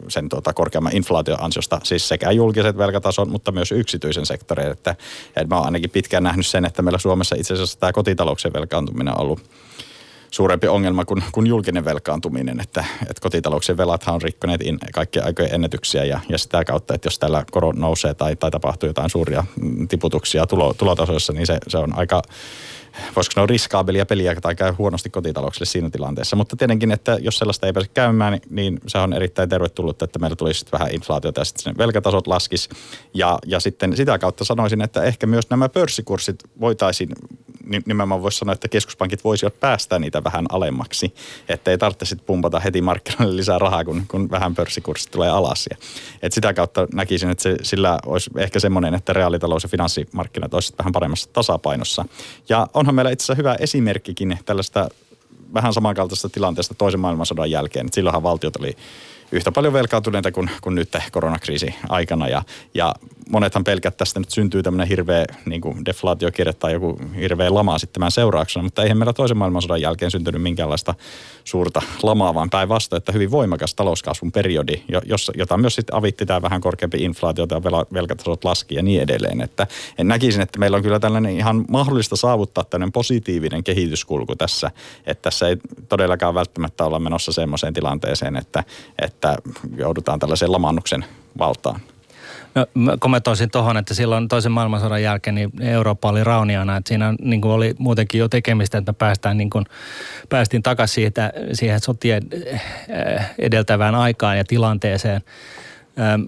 [0.08, 4.70] sen tuota, korkeamman inflaation ansiosta, siis sekä julkiset velkatason, mutta myös yksityisen sektorin.
[4.70, 4.90] Että,
[5.28, 9.14] että mä oon ainakin pitkään nähnyt sen, että meillä Suomessa itse asiassa tämä kotitalouksien velkaantuminen
[9.14, 9.40] on ollut
[10.30, 15.54] suurempi ongelma kuin, kuin julkinen velkaantuminen, että, että kotitalouksien velathan on rikkoneet in, kaikkia aikojen
[15.54, 19.44] ennätyksiä ja, ja sitä kautta, että jos tällä koron nousee tai, tai tapahtuu jotain suuria
[19.88, 22.22] tiputuksia tulo, tulotasoissa, niin se, se on aika
[23.16, 26.36] voisiko sanoa riskaabelia peliä tai käy huonosti kotitalouksille siinä tilanteessa.
[26.36, 30.18] Mutta tietenkin, että jos sellaista ei pääse käymään, niin, niin se on erittäin tervetullut, että
[30.18, 32.68] meillä tulisi vähän inflaatiota ja sitten velkatasot laskis.
[33.14, 37.08] Ja, ja sitten sitä kautta sanoisin, että ehkä myös nämä pörssikurssit voitaisiin
[37.86, 41.14] nimenomaan voisi sanoa, että keskuspankit voisivat päästä niitä vähän alemmaksi,
[41.48, 45.66] että ei tarvitse sitten pumpata heti markkinoille lisää rahaa, kun, kun vähän pörssikurssit tulee alas.
[45.70, 45.76] Ja,
[46.22, 50.78] et sitä kautta näkisin, että se, sillä olisi ehkä semmoinen, että reaalitalous ja finanssimarkkinat olisivat
[50.78, 52.04] vähän paremmassa tasapainossa.
[52.48, 54.88] Ja onhan meillä itse asiassa hyvä esimerkkikin tällaista
[55.54, 57.88] vähän samankaltaisesta tilanteesta toisen maailmansodan jälkeen.
[57.92, 58.76] Silloinhan valtiot oli
[59.32, 62.28] yhtä paljon velkaantuneita kuin, kuin nyt koronakriisi aikana.
[62.28, 62.42] Ja,
[62.74, 62.94] ja
[63.30, 68.10] monethan pelkät tästä nyt syntyy tämmöinen hirveä niin deflaatiokirja tai joku hirveä lama sitten tämän
[68.10, 70.94] seurauksena, mutta eihän meillä toisen maailmansodan jälkeen syntynyt minkäänlaista
[71.44, 74.82] suurta lamaa, vaan päinvastoin, että hyvin voimakas talouskasvun periodi,
[75.36, 77.62] jota myös sitten avitti tämä vähän korkeampi inflaatio ja
[77.92, 79.40] velkatasot laski ja niin edelleen.
[79.40, 79.66] Että
[79.98, 84.70] en näkisin, että meillä on kyllä tällainen ihan mahdollista saavuttaa tämmöinen positiivinen kehityskulku tässä,
[85.06, 85.56] että tässä ei
[85.88, 88.64] todellakaan välttämättä olla menossa semmoiseen tilanteeseen, että,
[89.02, 89.17] että
[89.76, 91.04] joudutaan tällaiseen lamannuksen
[91.38, 91.80] valtaan.
[92.54, 96.76] No, mä kommentoisin tuohon, että silloin toisen maailmansodan jälkeen niin Eurooppa oli rauniana.
[96.76, 99.64] Että siinä niin kuin oli muutenkin jo tekemistä, että päästään niin kuin,
[100.28, 102.22] päästiin takaisin siitä, siihen sotien
[103.16, 105.22] äh, edeltävään aikaan ja tilanteeseen.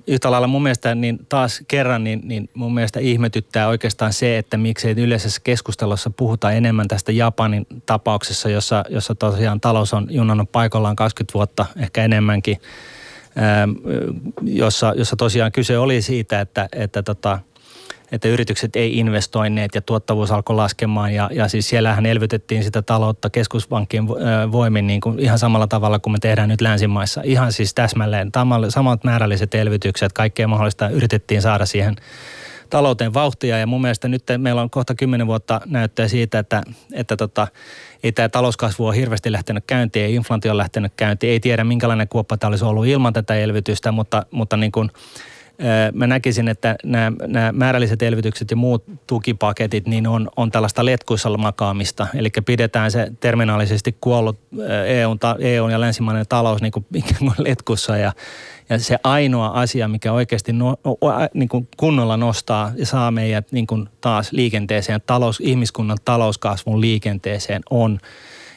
[0.07, 4.57] Yhtä lailla mun mielestä niin taas kerran niin, niin mun mielestä ihmetyttää oikeastaan se, että
[4.57, 10.97] miksei yleisessä keskustelussa puhuta enemmän tästä Japanin tapauksessa, jossa, jossa tosiaan talous on junannut paikallaan
[10.97, 12.57] 20 vuotta, ehkä enemmänkin–
[14.43, 17.39] jossa, jossa tosiaan kyse oli siitä, että, että, tota,
[18.13, 21.15] että yritykset ei investoineet ja tuottavuus alkoi laskemaan.
[21.15, 24.09] Ja, ja siis siellähän elvytettiin sitä taloutta keskuspankkien
[24.53, 27.21] voimin niin kuin ihan samalla tavalla kuin me tehdään nyt länsimaissa.
[27.25, 28.31] Ihan siis täsmälleen
[28.69, 31.97] samat määrälliset elvytykset, kaikkea mahdollista yritettiin saada siihen
[32.71, 37.17] talouteen vauhtia ja mun mielestä nyt meillä on kohta kymmenen vuotta näyttöä siitä, että, että
[37.17, 37.49] tota,
[38.03, 42.09] ei tämä talouskasvu ole hirveästi lähtenyt käyntiin, ei inflaatio on lähtenyt käyntiin, ei tiedä minkälainen
[42.09, 44.91] kuoppa tämä olisi ollut ilman tätä elvytystä, mutta, mutta niin kuin,
[45.93, 51.37] mä näkisin, että nämä, nämä määrälliset elvytykset ja muut tukipaketit niin on, on tällaista letkuissa
[51.37, 52.07] makaamista.
[52.15, 54.39] Eli pidetään se terminaalisesti kuollut
[54.87, 56.87] EUn, EUn ja länsimainen talous niin kuin,
[57.19, 58.13] kuin letkussa ja,
[58.69, 60.77] ja se ainoa asia, mikä oikeasti no,
[61.35, 67.63] niin kuin kunnolla nostaa ja saa meidät niin kuin taas liikenteeseen, talous, ihmiskunnan talouskasvun liikenteeseen
[67.71, 67.99] on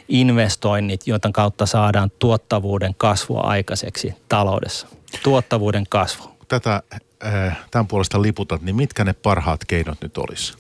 [0.10, 4.88] investoinnit, joiden kautta saadaan tuottavuuden kasvua aikaiseksi taloudessa.
[5.24, 6.33] Tuottavuuden kasvu.
[6.60, 6.84] Tätä
[7.26, 10.54] äh, tämän puolesta liputat, niin mitkä ne parhaat keinot nyt olisi?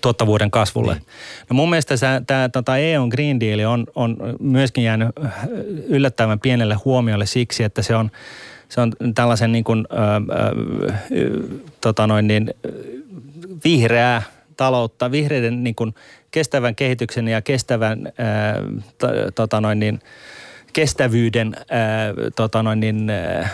[0.00, 0.94] tuottavuuden kasvulle.
[0.94, 1.06] Niin.
[1.50, 1.94] No mun mielestä
[2.26, 5.08] tämä tota EUn Green Deal on, on myöskin jäänyt
[5.88, 8.10] yllättävän pienelle huomiolle siksi, että se on–
[8.68, 9.96] se on tällaisen niin kuin, ö,
[11.12, 12.54] ö, tota noin niin,
[13.64, 14.22] vihreää
[14.56, 15.94] taloutta, vihreiden niin kuin
[16.30, 20.00] kestävän kehityksen ja kestävän ö, tota noin niin,
[20.72, 23.12] kestävyyden ö, tota noin niin,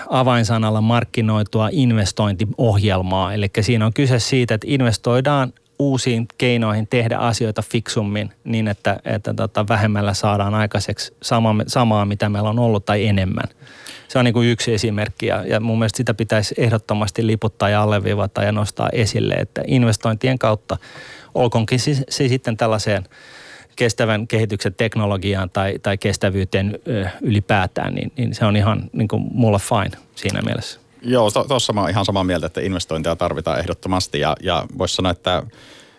[0.09, 3.35] avainsanalla markkinoitua investointiohjelmaa.
[3.35, 9.35] Eli siinä on kyse siitä, että investoidaan uusiin keinoihin tehdä asioita fiksummin niin, että, että
[9.35, 13.49] tota, vähemmällä saadaan aikaiseksi sama, samaa, mitä meillä on ollut tai enemmän
[14.15, 17.83] se on niin kuin yksi esimerkki ja, ja mun mielestä sitä pitäisi ehdottomasti liputtaa ja
[17.83, 20.77] alleviivata ja nostaa esille, että investointien kautta
[21.35, 23.05] olkoonkin se, se sitten tällaiseen
[23.77, 26.79] kestävän kehityksen teknologiaan tai, tai kestävyyteen
[27.21, 30.81] ylipäätään, niin, niin se on ihan niin kuin mulla fine siinä mielessä.
[31.03, 34.95] Joo, tuossa to, mä oon ihan samaa mieltä, että investointeja tarvitaan ehdottomasti ja, ja voisi
[34.95, 35.43] sanoa, että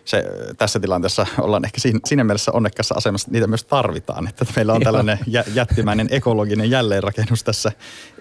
[0.05, 0.23] se,
[0.57, 4.27] tässä tilanteessa ollaan ehkä siinä, siinä mielessä onnekkaassa asemassa, niitä myös tarvitaan.
[4.27, 7.71] Että meillä on tällainen jä, jättimäinen ekologinen jälleenrakennus tässä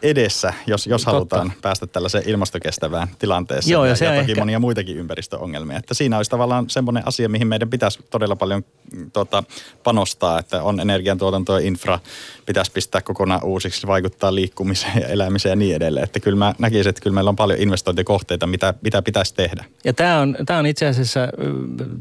[0.03, 3.73] edessä, jos, jos halutaan päästä tällaiseen ilmastokestävään tilanteeseen.
[3.73, 4.41] Joo, ja, ja, se ja toki ehkä...
[4.41, 5.79] monia muitakin ympäristöongelmia.
[5.79, 9.45] Että siinä olisi tavallaan semmoinen asia, mihin meidän pitäisi todella paljon mm, tuota,
[9.85, 11.99] panostaa, että on energiantuotanto ja infra,
[12.47, 16.05] pitäisi pistää kokonaan uusiksi, vaikuttaa liikkumiseen ja elämiseen ja niin edelleen.
[16.05, 19.65] Että kyllä mä näkisin, että kyllä meillä on paljon investointikohteita, mitä, mitä pitäisi tehdä.
[19.85, 21.21] Ja tämä on, tämä on itse asiassa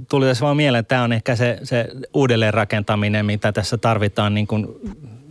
[0.09, 4.47] tuli tässä vaan mieleen, että tämä on ehkä se, se uudelleenrakentaminen, mitä tässä tarvitaan niin
[4.47, 4.67] kuin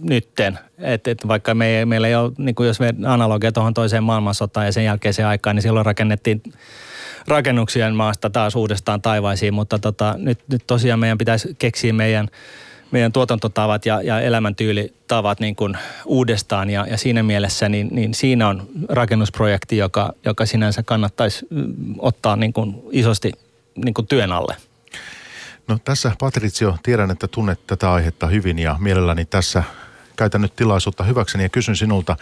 [0.03, 0.59] nytten.
[0.79, 4.67] Et, et vaikka me, meillä ei ole, niin kuin jos me analogia tuohon toiseen maailmansotaan
[4.67, 6.43] ja sen jälkeiseen aikaan, niin silloin rakennettiin
[7.29, 12.29] rakennuksien maasta taas uudestaan taivaisiin, mutta tota, nyt, nyt tosiaan meidän pitäisi keksiä meidän,
[12.91, 18.49] meidän tuotantotavat ja, ja elämäntyylitavat niin kuin uudestaan ja, ja siinä mielessä niin, niin siinä
[18.49, 21.47] on rakennusprojekti, joka, joka sinänsä kannattaisi
[21.99, 23.33] ottaa niin kuin isosti
[23.77, 24.57] niin kuin työn alle?
[25.69, 29.63] No tässä Patricio, tiedän, että tunnet tätä aihetta hyvin ja mielelläni tässä
[30.17, 32.17] käytän nyt tilaisuutta hyväkseni ja kysyn sinulta.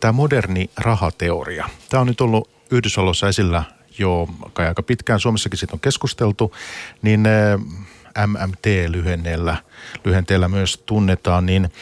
[0.00, 3.62] Tämä moderni rahateoria, tämä on nyt ollut Yhdysvalloissa esillä
[3.98, 6.54] jo kai aika pitkään, Suomessakin siitä on keskusteltu,
[7.02, 7.24] niin
[8.26, 9.56] MMT-lyhenteellä
[10.04, 11.72] lyhenteellä myös tunnetaan, niin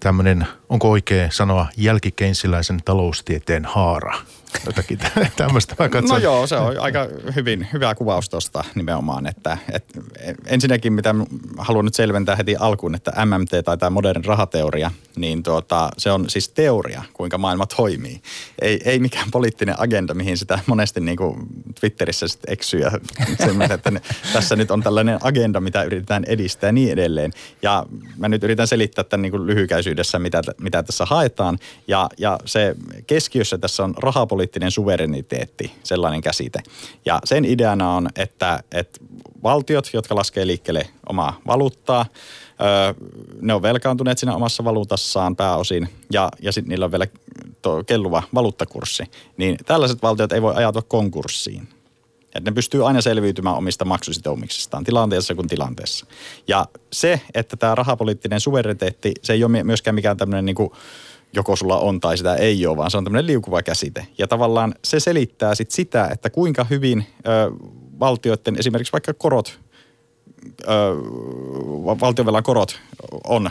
[0.00, 4.14] tämmöinen, onko oikein sanoa jälkikeinsiläisen taloustieteen haara?
[4.66, 4.98] Jotakin
[5.36, 5.74] tämmöistä.
[5.78, 6.16] Mä katson.
[6.16, 9.26] No joo, se on aika hyvin, hyvä kuvaus tuosta nimenomaan.
[9.26, 9.84] Että, et,
[10.46, 11.14] ensinnäkin, mitä
[11.58, 16.30] haluan nyt selventää heti alkuun, että MMT tai tämä moderni rahateoria, niin tuota, se on
[16.30, 18.22] siis teoria, kuinka maailma toimii.
[18.62, 21.36] Ei, ei mikään poliittinen agenda, mihin sitä monesti niin kuin
[21.80, 22.90] Twitterissä sitten eksyy ja
[23.74, 24.00] että ne,
[24.32, 27.32] tässä nyt on tällainen agenda, mitä yritetään edistää ja niin edelleen.
[27.62, 27.86] Ja
[28.16, 31.58] mä nyt yritän selittää tämän niin kuin lyhykäisyydessä, mitä, mitä tässä haetaan.
[31.88, 32.76] Ja, ja se
[33.06, 36.58] keskiössä tässä on rahapolitiikka poliittinen suvereniteetti, sellainen käsite.
[37.04, 39.00] Ja sen ideana on, että, että
[39.42, 42.06] valtiot, jotka laskee liikkeelle omaa valuuttaa,
[43.40, 47.06] ne on velkaantuneet siinä omassa valuutassaan pääosin ja, ja sitten niillä on vielä
[47.86, 49.04] kelluva valuuttakurssi,
[49.36, 51.68] niin tällaiset valtiot ei voi ajatua konkurssiin.
[52.34, 56.06] Että ne pystyy aina selviytymään omista maksusitoumuksistaan tilanteessa kuin tilanteessa.
[56.48, 60.70] Ja se, että tämä rahapoliittinen suvereniteetti, se ei ole myöskään mikään tämmöinen niin
[61.34, 64.06] joko sulla on tai sitä ei ole, vaan se on tämmöinen liukuva käsite.
[64.18, 67.50] Ja tavallaan se selittää sit sitä, että kuinka hyvin ö,
[68.00, 69.60] valtioiden esimerkiksi vaikka korot
[72.00, 72.80] valtionvelan korot
[73.24, 73.50] on.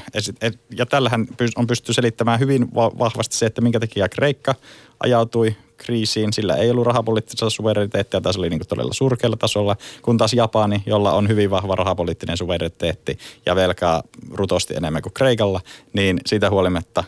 [0.77, 4.55] Ja tällähän on pysty selittämään hyvin vahvasti se, että minkä takia Kreikka
[4.99, 5.55] ajautui
[5.85, 6.33] kriisiin.
[6.33, 10.83] Sillä ei ollut rahapoliittista suvereniteettia, tai se oli niin todella surkealla tasolla, kun taas Japani,
[10.85, 15.61] jolla on hyvin vahva rahapoliittinen suvereniteetti ja velkaa rutosti enemmän kuin Kreikalla,
[15.93, 17.03] niin siitä huolimatta,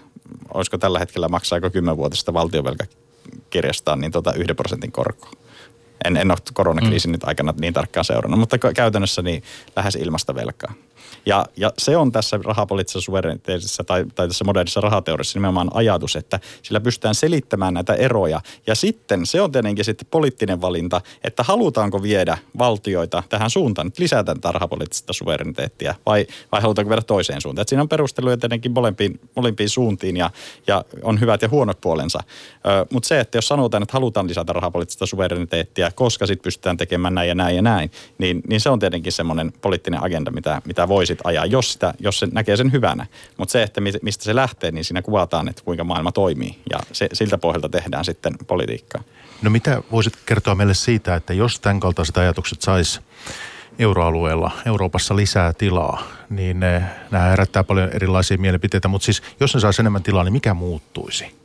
[0.53, 5.31] olisiko tällä hetkellä maksaako kymmenvuotista valtionvelkakirjastaan niin tota yhden prosentin korkoa.
[6.05, 7.11] En, en ole koronakriisin mm.
[7.11, 9.43] nyt aikana niin tarkkaan seurannut, mutta käytännössä niin
[9.75, 10.73] lähes ilmasta velkaa.
[11.25, 16.39] Ja, ja se on tässä rahapoliittisessa suvereniteetissa tai, tai tässä modernissa rahateoriassa nimenomaan ajatus, että
[16.61, 18.41] sillä pystytään selittämään näitä eroja.
[18.67, 24.03] Ja sitten se on tietenkin sitten poliittinen valinta, että halutaanko viedä valtioita tähän suuntaan, että
[24.03, 27.61] lisätään tätä rahapoliittista suvereniteettia vai, vai halutaanko viedä toiseen suuntaan.
[27.61, 30.31] Että siinä on perusteluja tietenkin molempiin, molempiin suuntiin ja,
[30.67, 32.19] ja on hyvät ja huonot puolensa.
[32.91, 37.29] Mutta se, että jos sanotaan, että halutaan lisätä rahapoliittista suvereniteettia, koska sitten pystytään tekemään näin
[37.29, 41.14] ja näin ja näin, niin, niin se on tietenkin semmoinen poliittinen agenda, mitä, mitä voisi
[41.15, 43.05] sit ajaa, jos, sitä, jos se näkee sen hyvänä.
[43.37, 47.09] Mutta se, että mistä se lähtee, niin siinä kuvataan, että kuinka maailma toimii ja se,
[47.13, 49.03] siltä pohjalta tehdään sitten politiikkaa.
[49.41, 53.01] No mitä voisit kertoa meille siitä, että jos tämän kaltaiset ajatukset sais
[53.79, 56.59] euroalueella, Euroopassa lisää tilaa, niin
[57.11, 61.44] nämä herättää paljon erilaisia mielipiteitä, mutta siis jos ne saisi enemmän tilaa, niin mikä muuttuisi?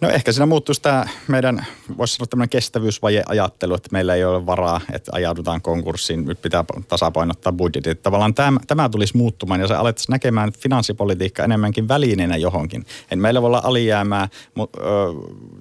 [0.00, 1.66] No ehkä siinä muuttuisi tämä meidän,
[1.98, 7.52] voisi sanoa tämmöinen kestävyysvajeajattelu, että meillä ei ole varaa, että ajaudutaan konkurssiin, nyt pitää tasapainottaa
[7.52, 8.02] budjetit.
[8.02, 12.86] Tavallaan tämä, tämä tulisi muuttumaan ja se alettaisiin näkemään finanssipolitiikka enemmänkin välineenä johonkin.
[13.10, 14.80] Et meillä voi olla alijäämää mu, ö,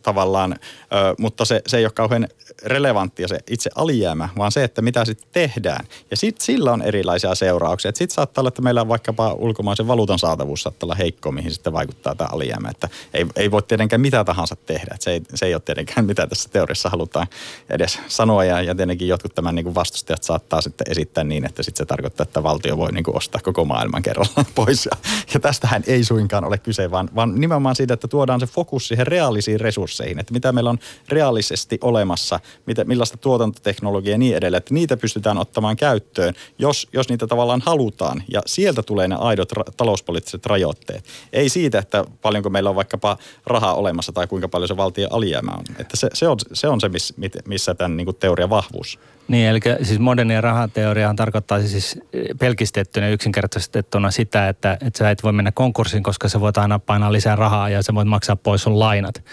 [0.03, 2.27] tavallaan, ö, mutta se, se ei ole kauhean
[2.65, 5.85] relevanttia se itse alijäämä, vaan se, että mitä sitten tehdään.
[6.11, 7.91] Ja sitten sillä on erilaisia seurauksia.
[7.95, 11.73] Sitten saattaa olla, että meillä on vaikkapa ulkomaisen valuutan saatavuus saattaa olla heikko, mihin sitten
[11.73, 12.69] vaikuttaa tämä alijäämä.
[12.69, 14.95] Että ei, ei voi tietenkään mitä tahansa tehdä.
[14.99, 17.27] Se, ei, se ei ole tietenkään mitä tässä teoriassa halutaan
[17.69, 18.43] edes sanoa.
[18.43, 21.85] Ja, ja tietenkin jotkut tämän niin kuin vastustajat saattaa sitten esittää niin, että sitten se
[21.85, 24.85] tarkoittaa, että valtio voi niin kuin ostaa koko maailman kerrallaan pois.
[24.85, 24.97] Ja,
[25.33, 29.07] ja tästähän ei suinkaan ole kyse, vaan, vaan nimenomaan siitä, että tuodaan se fokus siihen
[29.07, 30.19] reaalisiin resursseihin.
[30.19, 34.57] Että mitä meillä on reaalisesti olemassa, mitä, millaista tuotantoteknologiaa ja niin edelleen.
[34.57, 38.23] Että niitä pystytään ottamaan käyttöön, jos, jos niitä tavallaan halutaan.
[38.31, 41.05] Ja sieltä tulee ne aidot ra- talouspoliittiset rajoitteet.
[41.33, 45.51] Ei siitä, että paljonko meillä on vaikkapa rahaa olemassa tai kuinka paljon se valtion alijäämä
[45.51, 45.63] on.
[45.79, 47.13] Että se, se on se, on se miss,
[47.45, 48.99] missä tämän niin teorian vahvuus.
[49.27, 51.99] Niin, eli siis modernia rahateoria tarkoittaa siis
[52.39, 57.13] pelkistettynä yksinkertaistettuna sitä, että, että sä et voi mennä konkurssiin, koska sä voit aina painaa
[57.13, 59.23] lisää rahaa ja sä voit maksaa pois sun lainat.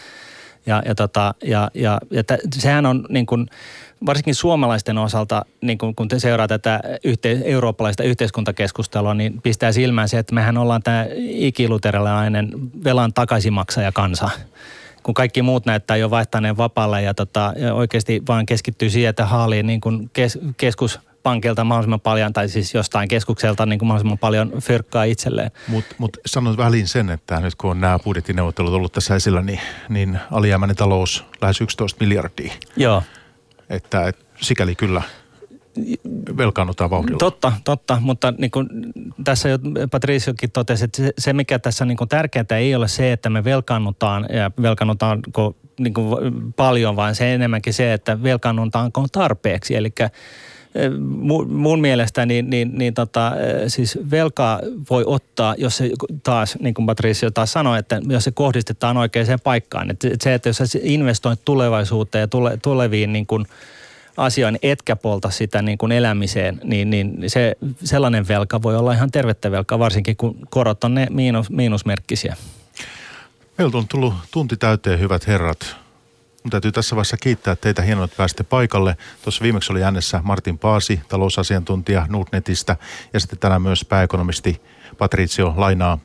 [0.66, 3.46] Ja, ja, tota, ja, ja, ja t- sehän on niin kuin,
[4.06, 10.08] varsinkin suomalaisten osalta, niin kun, kun te seuraa tätä yhte, eurooppalaista yhteiskuntakeskustelua, niin pistää silmään
[10.08, 12.50] se, että mehän ollaan tämä ikiluterilainen
[12.84, 14.30] velan takaisinmaksaja kansa
[15.02, 19.26] kun kaikki muut näyttää jo vaihtaneen vapaalla ja, tota, ja oikeasti vaan keskittyy siihen, että
[19.26, 24.18] haalii niin kuin kes, keskus pankilta mahdollisimman paljon, tai siis jostain keskukselta niin kuin mahdollisimman
[24.18, 25.50] paljon fyrkkaa itselleen.
[25.68, 29.60] Mutta mut sanon väliin sen, että nyt kun on nämä budjettineuvottelut ollut tässä esillä, niin,
[29.88, 32.52] niin alijäämäinen talous lähes 11 miljardia.
[32.76, 33.02] Joo.
[33.70, 35.02] Että et, sikäli kyllä
[36.36, 37.18] velkaannutaan vauhdilla.
[37.18, 38.68] Totta, totta, mutta niin kuin
[39.24, 39.58] tässä jo
[39.90, 44.26] Patriciokin totesi, että se, mikä tässä niin kuin tärkeää ei ole se, että me velkaannutaan
[44.32, 49.76] ja velkaannutaanko niin kuin paljon, vaan se enemmänkin se, että velkaannutaanko tarpeeksi.
[49.76, 49.92] Eli
[51.48, 53.32] mun mielestä niin, niin, niin tota,
[53.68, 54.60] siis velkaa
[54.90, 55.90] voi ottaa, jos se
[56.22, 59.90] taas, niin kuin Patricio taas sanoi, että jos se kohdistetaan oikeaan paikkaan.
[59.90, 63.46] Että se, että jos sä investoit tulevaisuuteen ja tule, tuleviin niin kuin
[64.16, 69.10] asioihin, etkä polta sitä niin kuin elämiseen, niin, niin se, sellainen velka voi olla ihan
[69.10, 72.36] tervettä velkaa, varsinkin kun korot on ne miinus, miinusmerkkisiä.
[73.58, 75.76] Meiltä on tullut tunti täyteen, hyvät herrat.
[76.44, 78.96] Mun täytyy tässä vaiheessa kiittää teitä hienoa, että pääsitte paikalle.
[79.22, 82.76] Tuossa viimeksi oli äänessä Martin Paasi, talousasiantuntija Nordnetistä
[83.12, 84.60] ja sitten tänään myös pääekonomisti
[84.98, 85.98] Patricio Lainaa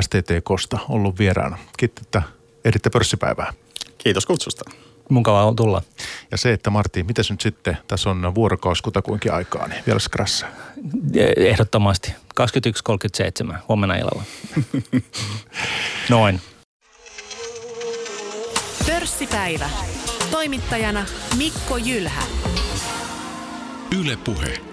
[0.00, 1.58] STTKsta ollut vieraana.
[1.76, 2.22] Kiitos, että
[2.64, 3.52] ehditte pörssipäivää.
[3.98, 4.70] Kiitos kutsusta.
[5.08, 5.82] Mukavaa tulla.
[6.30, 10.46] Ja se, että Martti, miten nyt sitten, tässä on vuorokausi kutakuinkin aikaa, niin vielä skrassa.
[11.36, 12.14] Ehdottomasti.
[13.50, 14.22] 21.37 huomenna illalla.
[16.10, 16.40] Noin.
[18.86, 19.70] Pörssipäivä.
[20.30, 21.06] Toimittajana
[21.36, 22.22] Mikko Jylhä.
[24.00, 24.71] Yle Puhe.